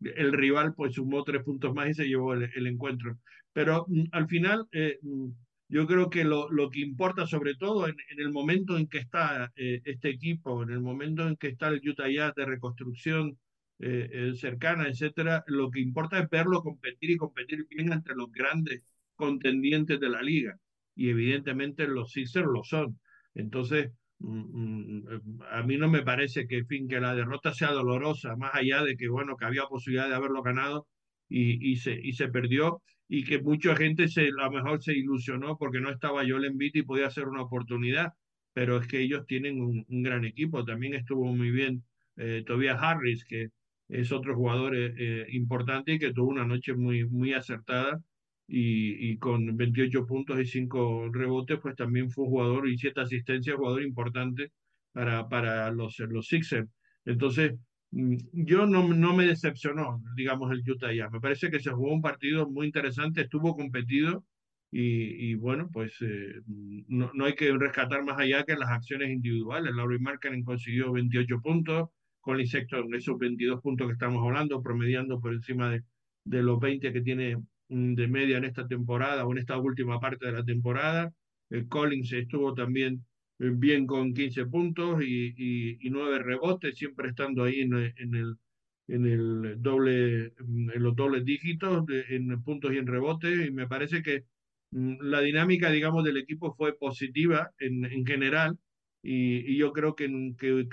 [0.00, 3.18] el rival pues sumó tres puntos más y se llevó el, el encuentro.
[3.52, 5.28] Pero mm, al final eh, mm,
[5.70, 8.98] yo creo que lo, lo, que importa sobre todo en, en el momento en que
[8.98, 13.38] está eh, este equipo, en el momento en que está el Utah Jazz de reconstrucción,
[13.78, 18.30] eh, eh, cercana, etcétera, lo que importa es verlo competir y competir bien entre los
[18.32, 18.82] grandes
[19.14, 20.58] contendientes de la liga.
[20.96, 22.98] y evidentemente los Sixers lo son.
[23.34, 28.36] Entonces, mm, mm, a mí no me parece que, fin, que la derrota sea dolorosa,
[28.36, 30.86] más allá de que, bueno, que había posibilidad de haberlo ganado
[31.28, 34.96] y, y, se, y se perdió y que mucha gente se, a lo mejor se
[34.96, 38.12] ilusionó porque no estaba Joel Embiid y podía ser una oportunidad,
[38.52, 40.64] pero es que ellos tienen un, gran equipo.
[40.64, 41.82] También estuvo muy bien
[42.16, 43.48] eh, Tobias Harris, que
[43.88, 48.00] es otro jugador eh, eh, importante y que tuvo una noche muy, muy acertada
[48.46, 53.56] y, y, con 28 puntos y 5 rebotes, pues también fue jugador y 7 asistencias,
[53.56, 54.52] jugador importante
[54.92, 56.68] para, para los, los Sixers.
[57.04, 57.54] Entonces,
[57.92, 61.10] yo no, no me decepcionó, digamos, el Utah ya.
[61.10, 64.24] Me parece que se jugó un partido muy interesante, estuvo competido
[64.72, 69.74] y, bueno, pues eh, no, no, hay que rescatar más allá que las acciones individuales.
[69.74, 71.88] Laurie Markkinen consiguió 28 puntos,
[72.20, 75.82] Colin Sexton esos 22 puntos que estamos hablando, promediando por encima de,
[76.24, 77.36] de los 20 que tiene
[77.68, 81.12] mm, de media en esta temporada o en esta última parte de la temporada.
[81.50, 83.04] El Collins estuvo también
[83.40, 90.34] bien con 15 puntos y, y, y 9 rebotes, siempre estando ahí en, el, doble,
[90.38, 94.26] en los dobles dígitos, en puntos y en rebotes, y me parece que
[94.72, 98.58] mm, la dinámica, digamos, del equipo fue positiva en, en general,
[99.02, 100.04] y, yo creo que,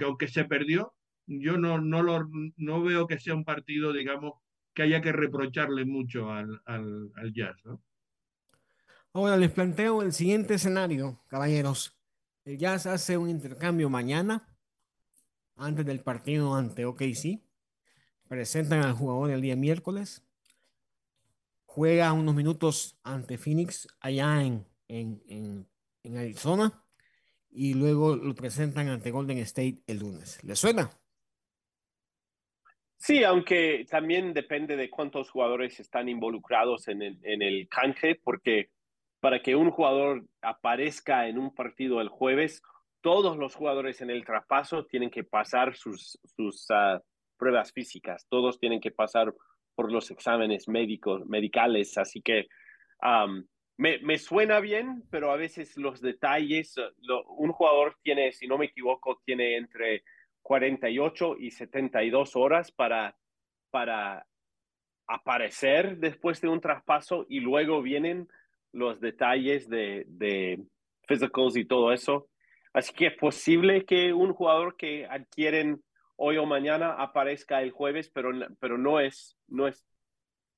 [0.03, 0.93] aunque se perdió,
[1.25, 4.33] yo no, no, lo, no veo que sea un partido, digamos,
[4.73, 7.81] que haya que reprocharle mucho al, al, al Jazz, ¿no?
[9.13, 11.96] Ahora les planteo el siguiente escenario, caballeros.
[12.47, 14.47] El Jazz hace un intercambio mañana,
[15.57, 17.41] antes del partido ante OKC.
[18.25, 20.25] Presentan al jugador el día miércoles.
[21.65, 25.67] Juega unos minutos ante Phoenix allá en, en, en,
[26.03, 26.85] en Arizona.
[27.49, 30.41] Y luego lo presentan ante Golden State el lunes.
[30.45, 30.89] ¿Le suena?
[32.95, 38.69] Sí, aunque también depende de cuántos jugadores están involucrados en el, en el canje, porque
[39.19, 42.61] para que un jugador aparezca en un partido el jueves,
[43.01, 46.99] todos los jugadores en el traspaso tienen que pasar sus, sus uh,
[47.37, 49.33] pruebas físicas, todos tienen que pasar
[49.75, 52.47] por los exámenes médicos, medicales, así que
[53.77, 58.57] me, me, suena bien, pero a veces los detalles, lo, un jugador tiene, si no
[58.57, 60.03] me equivoco, tiene entre
[60.41, 63.15] 48 y 72 horas para,
[63.69, 64.25] para
[65.07, 68.27] aparecer después de un traspaso y luego vienen
[68.77, 70.63] los detalles de, de
[71.07, 72.29] physicals y todo eso.
[72.73, 75.81] Así que es posible que un jugador que adquieren
[76.15, 79.85] hoy o mañana aparezca el jueves, pero, pero no, es, no es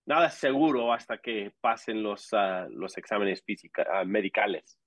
[0.05, 4.77] nada seguro hasta que pasen los, uh, los exámenes física, uh, medicales.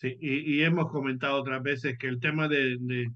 [0.00, 3.10] Sí, y, y, hemos comentado otras veces que el tema de, de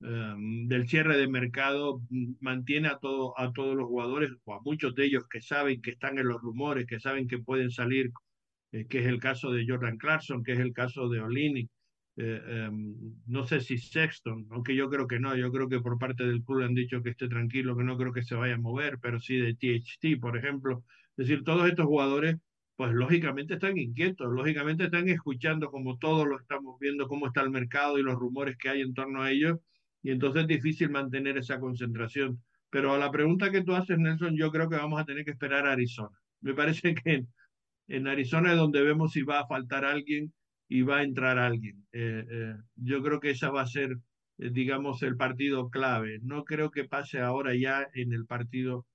[0.00, 2.02] um, del cierre de mercado
[2.40, 5.90] mantiene a, todo, a todos los jugadores, o a muchos de ellos que saben que
[5.90, 8.12] están en los rumores, que saben que pueden salir
[8.72, 11.68] eh, que es el caso de Jordan Clarkson, que es el caso de Olini.
[12.16, 12.70] Eh, eh,
[13.26, 16.42] no sé si Sexton, aunque yo creo que no, yo creo que por parte del
[16.44, 19.20] club han dicho que esté tranquilo, que no creo que se vaya a mover, pero
[19.20, 20.84] sí de THT, por ejemplo.
[21.16, 22.36] Es decir, todos estos jugadores,
[22.76, 27.50] pues lógicamente están inquietos, lógicamente están escuchando como todos lo estamos viendo, cómo está el
[27.50, 29.58] mercado y los rumores que hay en torno a ellos,
[30.02, 32.42] y entonces es difícil mantener esa concentración.
[32.70, 35.32] Pero a la pregunta que tú haces, Nelson, yo creo que vamos a tener que
[35.32, 36.16] esperar a Arizona.
[36.40, 37.26] Me parece que
[37.90, 40.32] en Arizona es donde vemos si va a faltar alguien
[40.68, 41.84] y va a entrar alguien.
[41.92, 43.98] Eh, eh, yo creo que esa va a ser,
[44.38, 46.20] eh, digamos, el partido clave.
[46.22, 48.86] No creo que pase ahora ya en el partido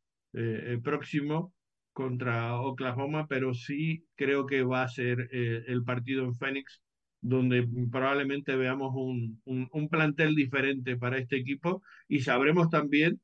[0.83, 1.53] próximo
[1.93, 6.81] contra Oklahoma, pero sí creo que va a ser el partido en Phoenix,
[7.21, 13.21] donde probablemente veamos un, un plantel diferente para este equipo y sabremos también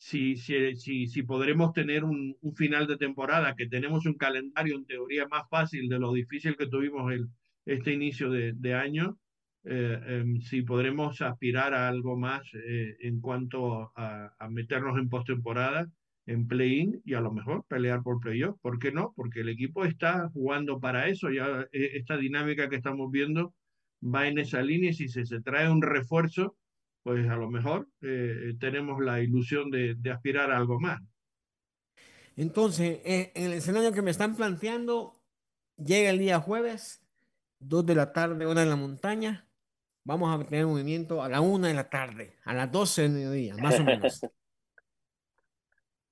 [0.00, 4.76] si, si, si, si podremos tener un, un, final de temporada, que tenemos un calendario
[4.76, 7.28] en teoría más fácil de lo difícil que tuvimos el,
[7.66, 9.18] este inicio de, de año,
[9.64, 15.10] eh, eh, si podremos aspirar a algo más eh, en cuanto a, a, meternos en
[15.10, 15.90] postemporada,
[16.24, 18.58] en play-in y a lo mejor pelear por playoff.
[18.62, 19.12] ¿Por qué no?
[19.14, 23.54] Porque el equipo está jugando para eso, ya esta dinámica que estamos viendo
[24.02, 26.56] va en esa línea y si se, se trae un refuerzo,
[27.02, 31.00] pues a lo mejor eh, tenemos la ilusión de, de, aspirar a algo más.
[32.36, 35.20] Entonces, eh, en el escenario que me están planteando,
[35.76, 37.06] llega el día jueves,
[37.60, 39.46] 2 de la tarde, hora en la montaña.
[40.04, 43.56] Vamos a tener movimiento a la 1 de la tarde, a las 12 del mediodía,
[43.56, 44.20] más o menos.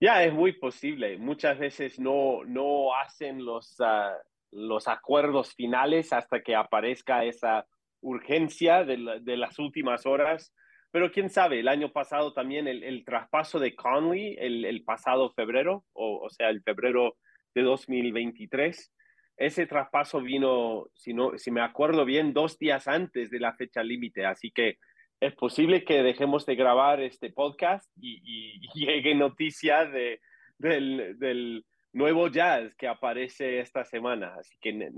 [0.00, 1.16] ya, es muy posible.
[1.18, 4.12] Muchas veces no, no hacen los, uh,
[4.52, 7.66] los acuerdos finales hasta que aparezca esa
[8.00, 10.52] urgencia de, la, de las últimas horas
[10.90, 15.32] pero quién sabe, el año pasado también el, el traspaso de Conley, el, el pasado
[15.32, 17.16] febrero, o, o, sea, el febrero
[17.54, 18.92] de 2023,
[19.36, 23.82] ese traspaso vino, si, no, si me acuerdo bien, dos días antes de la fecha
[23.82, 24.78] límite, así que
[25.20, 30.20] es posible que dejemos de grabar este podcast y, llegue noticia de,
[30.58, 34.34] del, del, nuevo jazz que aparece esta semana.
[34.38, 34.90] Así que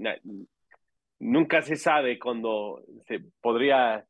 [1.20, 4.04] nunca se sabe cuándo se podría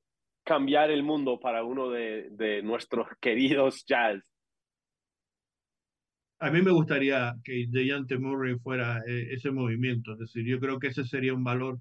[0.51, 4.20] cambiar el mundo para uno de, de nuestros queridos jazz.
[6.40, 10.80] A mí me gustaría que DeJounte Murray fuera eh, ese movimiento, es decir, yo creo
[10.80, 11.78] que ese sería un valor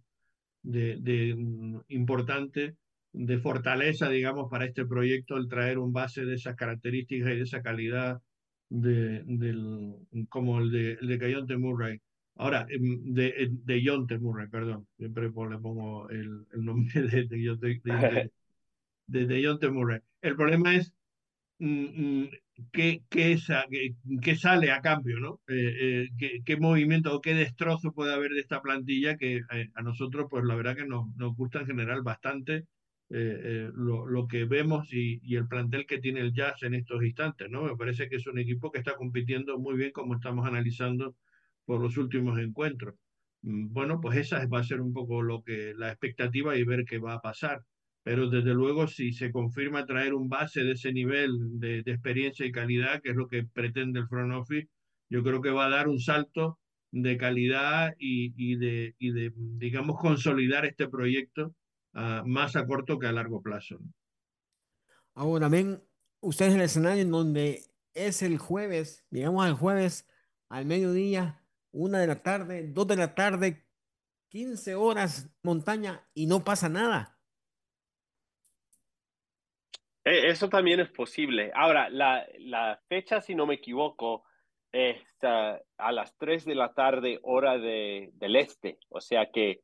[0.61, 2.75] de, de, mm, importante
[3.11, 7.41] de fortaleza, digamos, para este proyecto, el traer un base de esas características y de
[7.41, 8.21] esa calidad
[8.69, 9.95] de, del,
[10.29, 11.99] como el de, el de Cayonte Murray.
[12.35, 17.79] Ahora, em, de, de Yonte Murray, perdón, siempre le pongo el, el nombre de, de,
[17.83, 18.31] de,
[19.09, 19.99] de, Murray.
[20.21, 20.93] El problema es
[21.59, 22.29] mm, mm,
[22.71, 23.37] qué, qué,
[24.21, 25.41] qué, sale a cambio, ¿no?
[25.47, 29.81] Eh, eh, qué, movimiento o qué destrozo puede haber de esta plantilla que eh, a
[29.81, 32.65] nosotros, pues la verdad que nos, nos gusta en general bastante
[33.11, 37.49] lo, lo, que vemos y, y, el plantel que tiene el Jazz en estos instantes,
[37.49, 37.63] ¿no?
[37.63, 41.15] Me parece que es un equipo que está compitiendo muy bien como estamos analizando
[41.65, 42.93] por los últimos encuentros.
[43.41, 46.85] Mm, bueno, pues esa va a ser un poco lo que la expectativa y ver
[46.85, 47.63] qué va a pasar.
[48.03, 52.51] Pero desde luego, si se confirma traer un base de ese nivel de, experiencia y
[52.51, 54.69] calidad, que es lo que pretende el front office,
[55.09, 56.59] yo creo que va a dar un salto
[56.91, 61.53] de calidad y, y, de, y de, digamos, consolidar este proyecto
[62.25, 63.79] más a corto que a largo plazo.
[65.15, 65.83] Ahora, ven
[66.21, 70.07] ustedes el escenario en donde es el jueves, digamos al jueves,
[70.49, 73.65] al mediodía, una de la tarde, dos de la tarde,
[74.29, 77.18] 15 horas montaña y no pasa nada.
[80.03, 81.51] E, eso también es posible.
[81.53, 84.23] Ahora, la, la fecha, si no me equivoco,
[84.71, 88.79] es a las 3 de la tarde, hora de, del este.
[88.89, 89.61] O sea que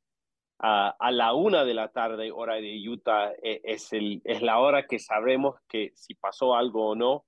[0.59, 4.85] a, la una de la tarde, hora de Utah, e, es, el, es la hora
[4.85, 7.25] que sabremos que si pasó algo o no,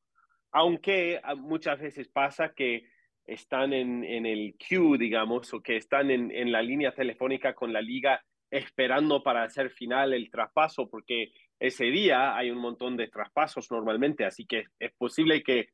[0.51, 2.89] aunque ah, muchas veces pasa que
[3.25, 7.73] están en, en el queue, digamos, o que están en, en la línea telefónica con
[7.73, 13.07] la liga esperando para hacer final el traspaso, porque ese día hay un montón de
[13.07, 15.69] traspasos normalmente, así que es posible que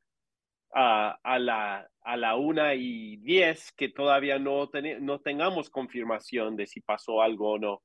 [0.76, 4.70] a, la, a la una y diez que todavía no,
[5.02, 7.82] no tengamos confirmación de si pasó algo o no.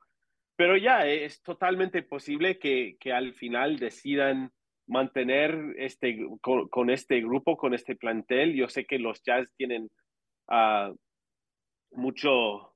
[0.56, 4.50] Pero ya es totalmente posible que, que al final decidan
[4.88, 8.54] mantener este, con, este grupo, con este plantel.
[8.54, 9.88] Yo sé que los Jazz tienen
[10.48, 10.96] uh,
[11.92, 12.74] mucho,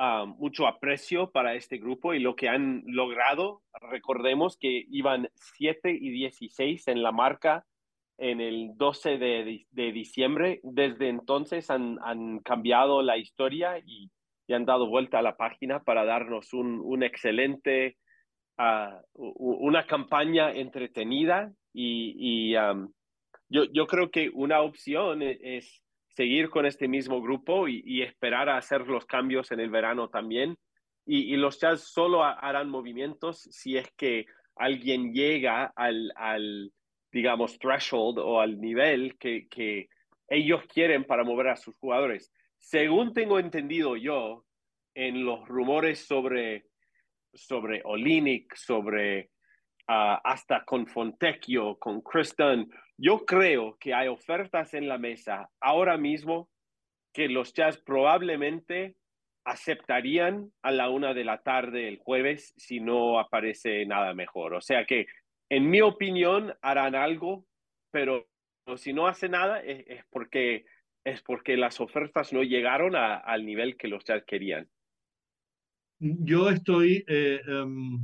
[0.00, 3.62] uh, mucho aprecio para este grupo y lo que han logrado.
[3.90, 7.66] Recordemos que iban 7 y 16 en la marca
[8.18, 10.60] en el 12 de, de diciembre.
[10.62, 14.10] Desde entonces han, han cambiado la historia y,
[14.46, 17.98] y, han dado vuelta a la página para darnos un, un excelente,
[18.58, 22.92] uh, una campaña entretenida y, y um,
[23.48, 25.82] yo, yo creo que una opción es, es
[26.14, 30.56] seguir con este mismo grupo y, esperar a hacer los cambios en el verano también.
[31.06, 36.72] Y, los Jazz solo harán movimientos si es que alguien llega al, al
[37.10, 39.88] digamos, threshold o al nivel que, que
[40.28, 42.32] ellos quieren para mover a sus jugadores.
[42.58, 44.44] Según tengo entendido yo,
[44.94, 46.66] en los rumores sobre,
[47.32, 49.30] sobre Olinic, sobre
[49.88, 52.70] uh, hasta con Fontecchio, con Kristen,
[53.00, 56.50] yo creo que hay ofertas en la mesa ahora mismo
[57.14, 58.94] que los Jazz probablemente
[59.44, 64.54] aceptarían a la una de la tarde el jueves si no aparece nada mejor.
[64.54, 65.06] O sea que
[65.48, 67.44] en mi opinión, harán algo,
[67.90, 68.28] pero
[68.76, 70.64] si no hace nada es, porque,
[71.04, 74.68] es porque las ofertas no llegaron a, al nivel que los ya querían.
[75.98, 77.98] Yo estoy eh, em,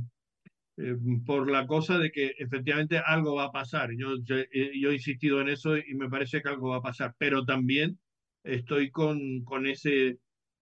[0.77, 3.89] em, por la cosa de que efectivamente algo va a pasar.
[3.97, 7.15] Yo, eh, yo, he insistido en eso y me parece que algo va a pasar,
[7.17, 7.99] pero también
[8.43, 10.19] estoy con, con ese...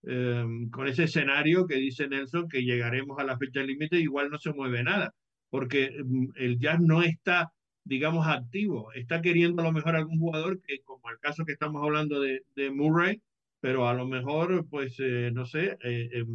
[0.08, 4.38] Em, con ese escenario que dice Nelson que llegaremos a la fecha límite igual no
[4.38, 5.16] se mueve nada
[5.56, 7.54] porque mm, el Jazz no está,
[7.84, 8.92] digamos, activo.
[8.94, 12.42] Está queriendo a lo mejor algún jugador que, como el caso que estamos hablando de,
[12.72, 13.22] Murray,
[13.62, 16.26] pero a lo mejor, pues, eh, no sé, eh, eh,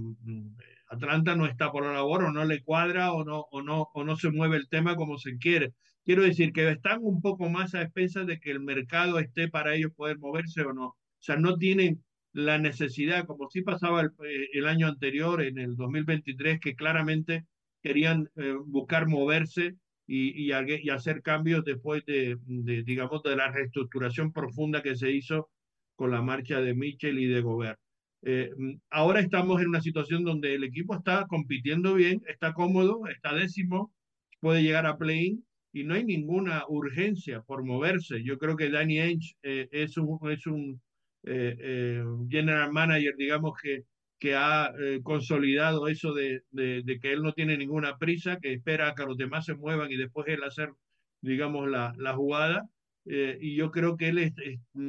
[0.90, 4.04] Atlanta no está por la labor o no le cuadra o no, o, no, o
[4.04, 5.72] no se mueve el tema como se quiere.
[6.04, 9.74] Quiero decir que están un poco más a expensas de que el mercado esté para
[9.74, 10.86] ellos poder moverse o no.
[10.86, 14.10] O sea, no tienen la necesidad, como sí pasaba el,
[14.52, 17.46] el año anterior, en el 2023, que claramente
[17.82, 19.76] querían eh, buscar moverse
[20.06, 25.50] y, y, hacer cambios después de, de, digamos, de la reestructuración profunda que se hizo
[25.94, 27.78] con la marcha de Mitchell y de Gobert.
[28.22, 28.50] Eh,
[28.90, 33.92] ahora estamos en una situación donde el equipo está compitiendo bien, está cómodo, está décimo,
[34.40, 35.42] puede llegar a play
[35.72, 38.22] y no hay ninguna urgencia por moverse.
[38.24, 40.80] Yo creo que Danny Ainge eh, es un, es un
[41.24, 43.84] eh, eh, general manager, digamos, que,
[44.18, 48.88] que ha consolidado eso de, de, de, que él no tiene ninguna prisa, que espera
[48.88, 50.70] a que los demás se muevan y después él hacer,
[51.22, 52.68] digamos, la, la jugada.
[53.06, 54.34] y yo creo que él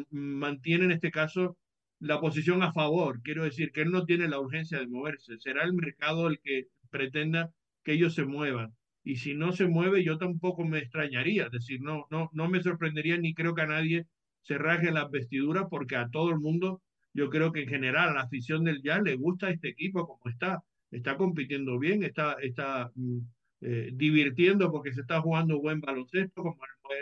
[0.09, 1.57] mantiene en este caso
[2.01, 3.21] la posición a favor.
[3.23, 5.37] Quiero decir que él no tiene la urgencia de moverse.
[5.39, 7.51] Será el mercado el que pretenda
[7.83, 8.73] que ellos se muevan
[9.03, 12.61] y si no se mueve yo tampoco me extrañaría, es decir, no, no, no me
[12.61, 14.07] sorprendería ni creo que a nadie
[14.43, 16.81] se raje las vestiduras porque a todo el mundo,
[17.13, 20.29] yo creo que en general a la afición del Jazz le gusta este equipo como
[20.31, 23.19] está, está compitiendo bien, está, está mm,
[23.61, 26.57] eh, divirtiendo porque se está jugando buen baloncesto, como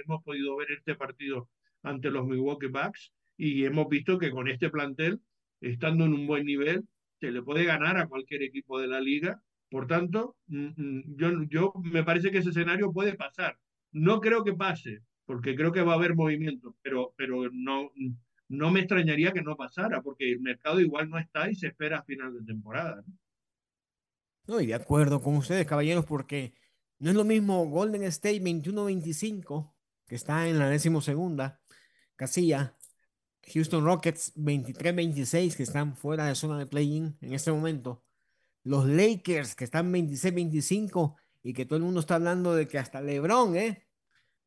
[0.06, 1.50] hemos podido ver este partido
[1.84, 5.22] ante los Milwaukee Bucks, y hemos visto que con este plantel,
[5.62, 6.86] estando en un buen nivel,
[7.20, 11.44] se le puede ganar a cualquier equipo de la liga por tanto, mm, mm, yo,
[11.44, 13.58] yo me parece que ese escenario puede pasar.
[13.92, 17.92] No creo que pase, porque creo que va a haber movimiento, pero, pero no,
[18.48, 22.00] no me extrañaría que no pasara, porque el mercado igual no está y se espera
[22.00, 23.04] a final de temporada.
[24.48, 26.54] No, y de acuerdo con ustedes, caballeros, porque
[26.98, 29.76] no es lo mismo Golden State 21-25,
[30.08, 31.62] que está en la decimosegunda
[32.16, 32.76] casilla,
[33.54, 38.04] Houston Rockets 23-26, que están fuera de zona de play-in en este momento,
[38.64, 43.02] los Lakers que están 26-25 y que todo el mundo está hablando de que hasta
[43.02, 43.88] LeBron, ¿eh?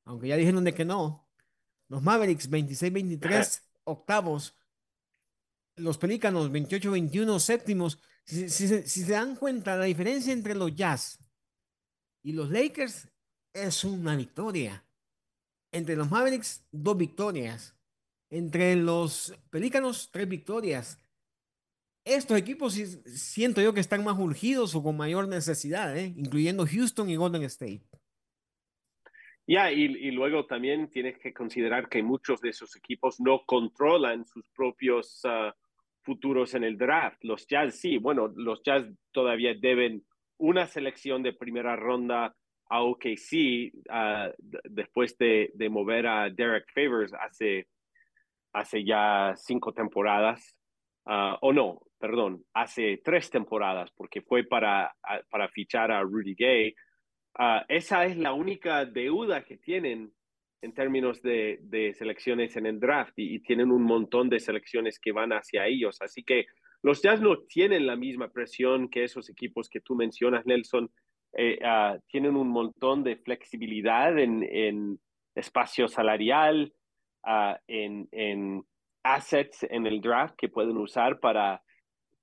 [0.05, 1.29] Aunque ya dijeron de que no.
[1.89, 4.57] Los Mavericks 26-23 octavos.
[5.77, 7.99] Los Pelícanos 28-21 séptimos.
[8.25, 11.19] Si, se dan cuenta, la diferencia entre los Jazz
[12.23, 13.09] y los Lakers
[13.53, 14.85] es una victoria.
[15.73, 17.75] Entre los Mavericks, dos victorias.
[18.33, 20.99] Entre los Pelícanos, tres victorias
[22.05, 26.13] estos equipos siento yo que están más urgidos o con mayor necesidad, ¿eh?
[26.17, 27.83] incluyendo Houston y Golden State.
[29.47, 34.25] Ya, y, y, luego también tienes que considerar que muchos de esos equipos no controlan
[34.25, 35.53] sus propios uh,
[36.03, 37.23] futuros en el draft.
[37.25, 40.05] Los Jazz sí, bueno, los Jazz todavía deben
[40.39, 42.35] una selección de primera ronda
[42.69, 44.33] a OKC uh,
[44.65, 47.67] después de, de, mover a Derek Favors hace,
[48.53, 50.57] hace ya cinco temporadas.
[51.05, 54.95] Uh, o no, perdón, hace tres temporadas, porque fue para,
[55.31, 56.75] para fichar a Rudy Gay.
[57.39, 60.13] Uh, esa es la única deuda que tienen
[60.63, 65.13] en términos de, de selecciones en el draft y, tienen un montón de selecciones que
[65.13, 66.01] van hacia ellos.
[66.01, 66.47] Así que
[66.83, 70.91] los Jazz no tienen la misma presión que esos equipos que tú mencionas, Nelson.
[71.35, 71.59] Eh,
[72.09, 75.01] tienen un montón de flexibilidad en, en
[75.35, 76.73] espacio salarial,
[77.25, 78.65] uh, en, en
[79.03, 81.63] assets en el draft que pueden usar para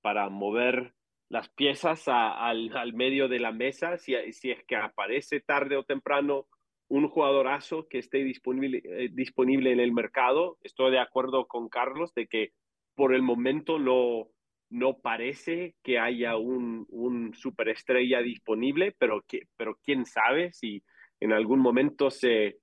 [0.02, 0.94] para mover
[1.30, 5.84] las piezas al, al, medio de la mesa, si, si es que aparece tarde o
[5.84, 6.48] temprano
[6.88, 10.58] un jugadorazo que esté disponible, eh, disponible en el mercado.
[10.64, 12.54] Estoy de acuerdo con Carlos de que
[12.96, 14.30] por el momento no,
[14.72, 20.82] no parece que haya un, un superestrella disponible, pero, que, pero quién sabe si
[21.20, 22.58] en algún momento se,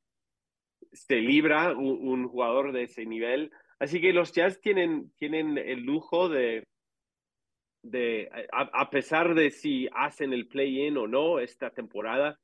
[0.96, 3.52] se libra un, un jugador de ese nivel.
[3.78, 6.64] Así que los Jazz tienen, tienen el lujo de,
[7.90, 12.38] de, a, pesar de si hacen el play-in o no esta temporada,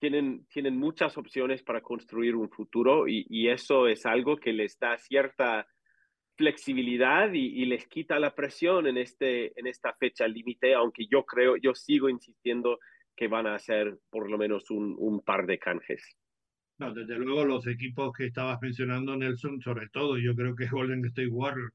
[0.00, 4.96] tienen, tienen muchas opciones para construir un futuro y, eso es algo que les da
[4.96, 5.66] cierta
[6.36, 11.24] flexibilidad y, y, les quita la presión en, este, en esta fecha límite, aunque yo
[11.24, 12.78] creo, yo sigo insistiendo
[13.16, 16.16] que van a hacer por lo menos un, un par de canjes.
[16.78, 21.04] No, desde luego los equipos que estabas mencionando, Nelson, sobre todo, yo creo que Golden
[21.06, 21.72] State Warriors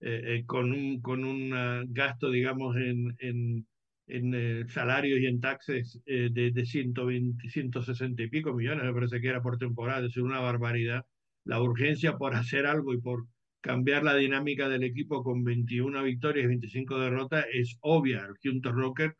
[0.00, 1.50] eh, eh, con un, con un
[1.92, 3.66] gasto, digamos, en, en,
[4.08, 9.20] en eh, salarios y en taxes de, de 120, 160 y pico millones, me parece
[9.20, 11.04] que era por temporada, es una barbaridad.
[11.44, 13.26] La urgencia por hacer algo y por
[13.60, 18.20] cambiar la dinámica del equipo con 21 victorias y 25 derrotas es obvia.
[18.26, 19.16] El Houston Rocker,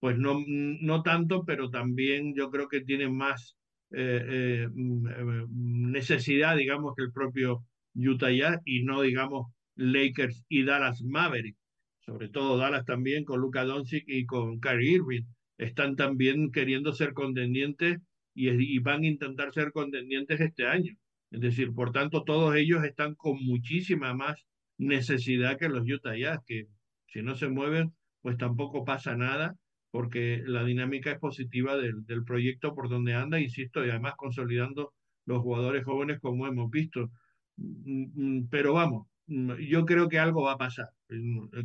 [0.00, 3.56] pues no, no tanto, pero también yo creo que tiene más
[3.94, 7.64] mm, necesidad, digamos, que el propio
[7.94, 11.58] Utah Jazz y no, digamos, Lakers y Dallas Mavericks,
[12.00, 15.24] sobre todo Dallas también con Luka Doncic y con Kyrie Irving,
[15.58, 17.98] están también queriendo ser contendientes
[18.34, 20.94] y, y, van a intentar ser contendientes este año.
[21.30, 24.44] Es decir, por tanto, todos ellos están con muchísima más
[24.76, 26.66] necesidad que los Utah Jazz, que
[27.06, 29.56] si no se mueven, pues tampoco pasa nada,
[29.94, 34.92] porque la dinámica es positiva del, del proyecto por donde anda, insisto, y además consolidando
[35.24, 37.10] los jugadores jóvenes como hemos visto.
[37.56, 40.88] Mm, mm, pero vamos, Mm, yo creo que algo va a pasar.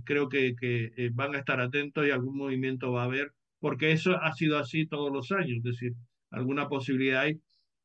[0.05, 3.91] Creo que, que eh, van a estar atentos y algún movimiento va a haber, porque
[3.91, 5.93] eso ha sido así todos los años, es decir,
[6.31, 7.41] alguna posibilidad hay.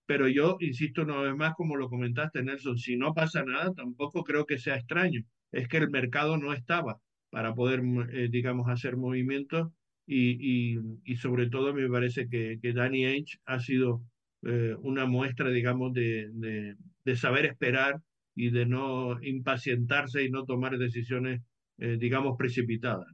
[0.07, 4.23] Pero yo insisto una vez más, como lo comentaste, Nelson, si no pasa nada, tampoco
[4.25, 5.23] creo que sea extraño.
[5.53, 7.83] Es que el mercado no estaba para poder,
[8.13, 9.69] eh, digamos, hacer movimientos
[10.07, 14.03] y, y, y, sobre todo me parece que, que Danny Ainge ha sido
[14.43, 18.01] eh, una muestra, digamos, de, de, de, saber esperar
[18.35, 21.41] y de no impacientarse y no tomar decisiones,
[21.79, 23.09] eh, digamos, precipitadas.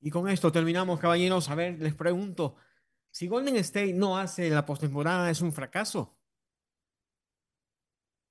[0.00, 1.48] Y con esto terminamos, caballeros.
[1.48, 2.56] A ver, les pregunto,
[3.10, 6.18] si Golden State no hace la postemporada, ¿es un fracaso?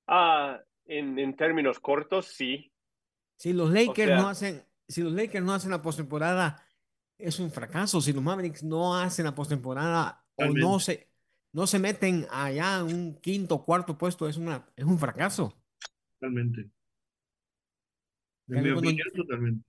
[0.05, 2.71] Ah, en, en términos cortos, sí.
[3.37, 6.63] Si los Lakers o sea, no hacen, si los Lakers no hacen la postemporada,
[7.23, 8.01] es un fracaso.
[8.01, 11.09] Si los Mavericks no hacen la postemporada o no se,
[11.53, 15.57] no se meten allá en un quinto o cuarto puesto, es, una, es un fracaso.
[16.19, 16.69] Totalmente.
[18.49, 19.65] En mi opinión, totalmente.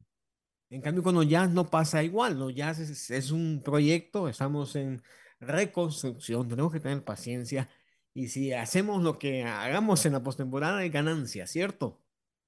[0.70, 2.50] En cambio, cuando Jazz no pasa igual, ¿no?
[2.50, 5.02] Jazz es, es, un proyecto, estamos en
[5.38, 7.68] reconstrucción, tenemos que tener paciencia.
[8.12, 12.02] Y si hacemos lo que hagamos en la postemporada, hay ganancia, ¿cierto?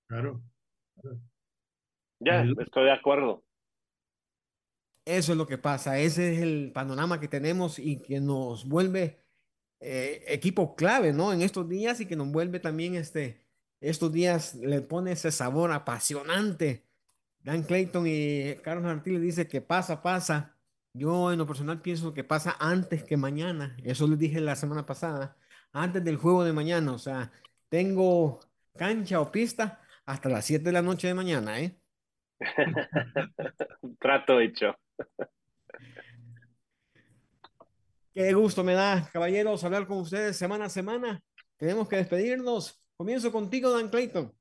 [0.08, 0.42] Claro.
[1.00, 1.20] claro.
[2.18, 3.45] Ya, estoy de acuerdo.
[5.06, 9.20] Eso es lo que pasa, ese es el panorama que tenemos y que nos vuelve
[9.78, 11.32] eh, equipo clave, ¿no?
[11.32, 13.46] En estos días y que nos vuelve también este,
[13.80, 16.84] estos días le pone ese sabor apasionante.
[17.38, 20.56] Dan Clayton y Carlos Artiles dice que pasa, pasa.
[20.92, 23.76] Yo en lo personal pienso que pasa antes que mañana.
[23.84, 25.36] Eso les dije la semana pasada,
[25.72, 26.92] antes del juego de mañana.
[26.92, 27.30] O sea,
[27.68, 28.40] tengo
[28.76, 31.78] cancha o pista hasta las 7 de la noche de mañana, ¿eh?
[34.00, 34.76] Trato hecho.
[38.16, 41.22] Qué gusto me da, caballeros, hablar con ustedes semana a semana.
[41.58, 42.82] Tenemos que despedirnos.
[42.96, 44.32] Comienzo contigo, Dan Clayton.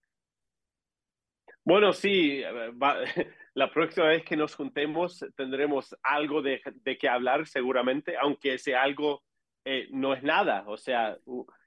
[1.65, 2.41] Bueno, sí,
[2.81, 2.95] va,
[3.53, 8.75] la próxima vez que nos juntemos tendremos algo de, de qué hablar seguramente, aunque ese
[8.75, 9.23] algo
[9.65, 10.63] eh, no es nada.
[10.67, 11.17] O sea,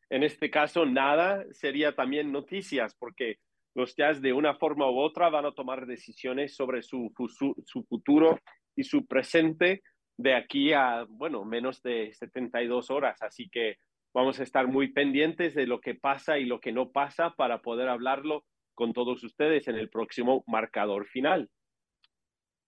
[0.09, 3.39] en este caso, nada sería también noticias, porque
[3.74, 7.84] los Jazz de una forma u otra van a tomar decisiones sobre su, su, su
[7.84, 8.39] futuro
[8.79, 9.83] y su presente
[10.16, 13.20] de aquí a, bueno, menos de 72 horas.
[13.22, 13.76] Así que
[14.14, 17.61] vamos a estar muy pendientes de lo que pasa y lo que no pasa para
[17.61, 21.51] poder hablarlo con todos ustedes en el próximo marcador final.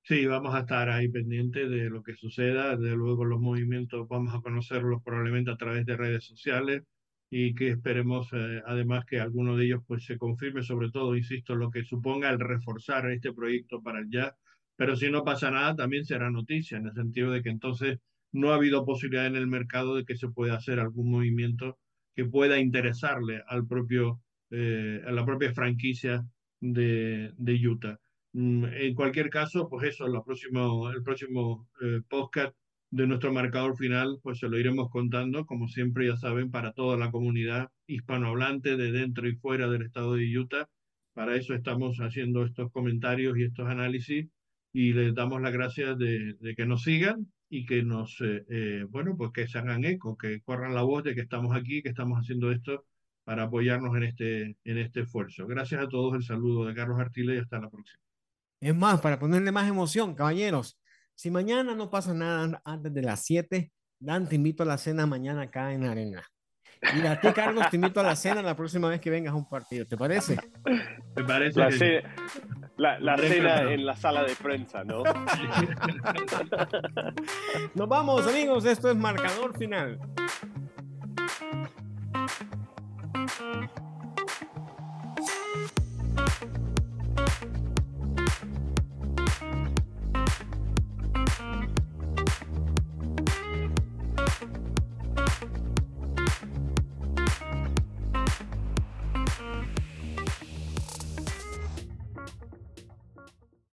[0.03, 2.77] Sí, vamos a estar ahí pendientes de lo que suceda.
[2.77, 6.83] De luego los movimientos vamos a conocerlos probablemente a través de redes sociales
[7.31, 11.55] y que esperemos eh, además que alguno de ellos pues se confirme, sobre todo, insisto,
[11.55, 14.35] lo que suponga el reforzar este proyecto para el jazz,
[14.81, 17.99] pero si no pasa nada también será noticia, en el sentido de que entonces
[18.33, 21.78] no ha habido posibilidad en el mercado de que se pueda hacer algún movimiento
[22.16, 26.24] que pueda interesarle al propio, eh, a la propia franquicia
[26.61, 28.01] de, de Utah.
[28.33, 32.57] Mm, en cualquier caso, pues eso, la próximo, el próximo eh, podcast
[32.91, 36.97] de nuestro marcador final, pues se lo iremos contando, como siempre ya saben, para toda
[36.97, 40.70] la comunidad hispanohablante de dentro y fuera del estado de Utah.
[41.12, 44.26] Para eso estamos haciendo estos comentarios y estos análisis
[44.73, 48.87] y les damos las gracias de, de que nos sigan y que nos, eh, eh,
[48.89, 51.89] bueno, pues que se hagan eco, que corran la voz de que estamos aquí, que
[51.89, 52.85] estamos haciendo esto
[53.25, 55.47] para apoyarnos en este, en este esfuerzo.
[55.47, 58.03] Gracias a todos, el saludo de Carlos Artile y hasta la próxima.
[58.61, 60.79] Es más, para ponerle más emoción, caballeros,
[61.14, 65.05] si mañana no pasa nada antes de las 7, Dan, te invito a la cena
[65.05, 66.23] mañana acá en arena.
[66.97, 69.37] Y a ti, Carlos, te invito a la cena la próxima vez que vengas a
[69.37, 69.87] un partido.
[69.87, 70.39] ¿Te parece?
[71.14, 72.03] Me parece.
[72.81, 75.03] La, la cena en la sala de prensa, ¿no?
[77.74, 78.64] Nos vamos, amigos.
[78.64, 80.01] Esto es marcador final.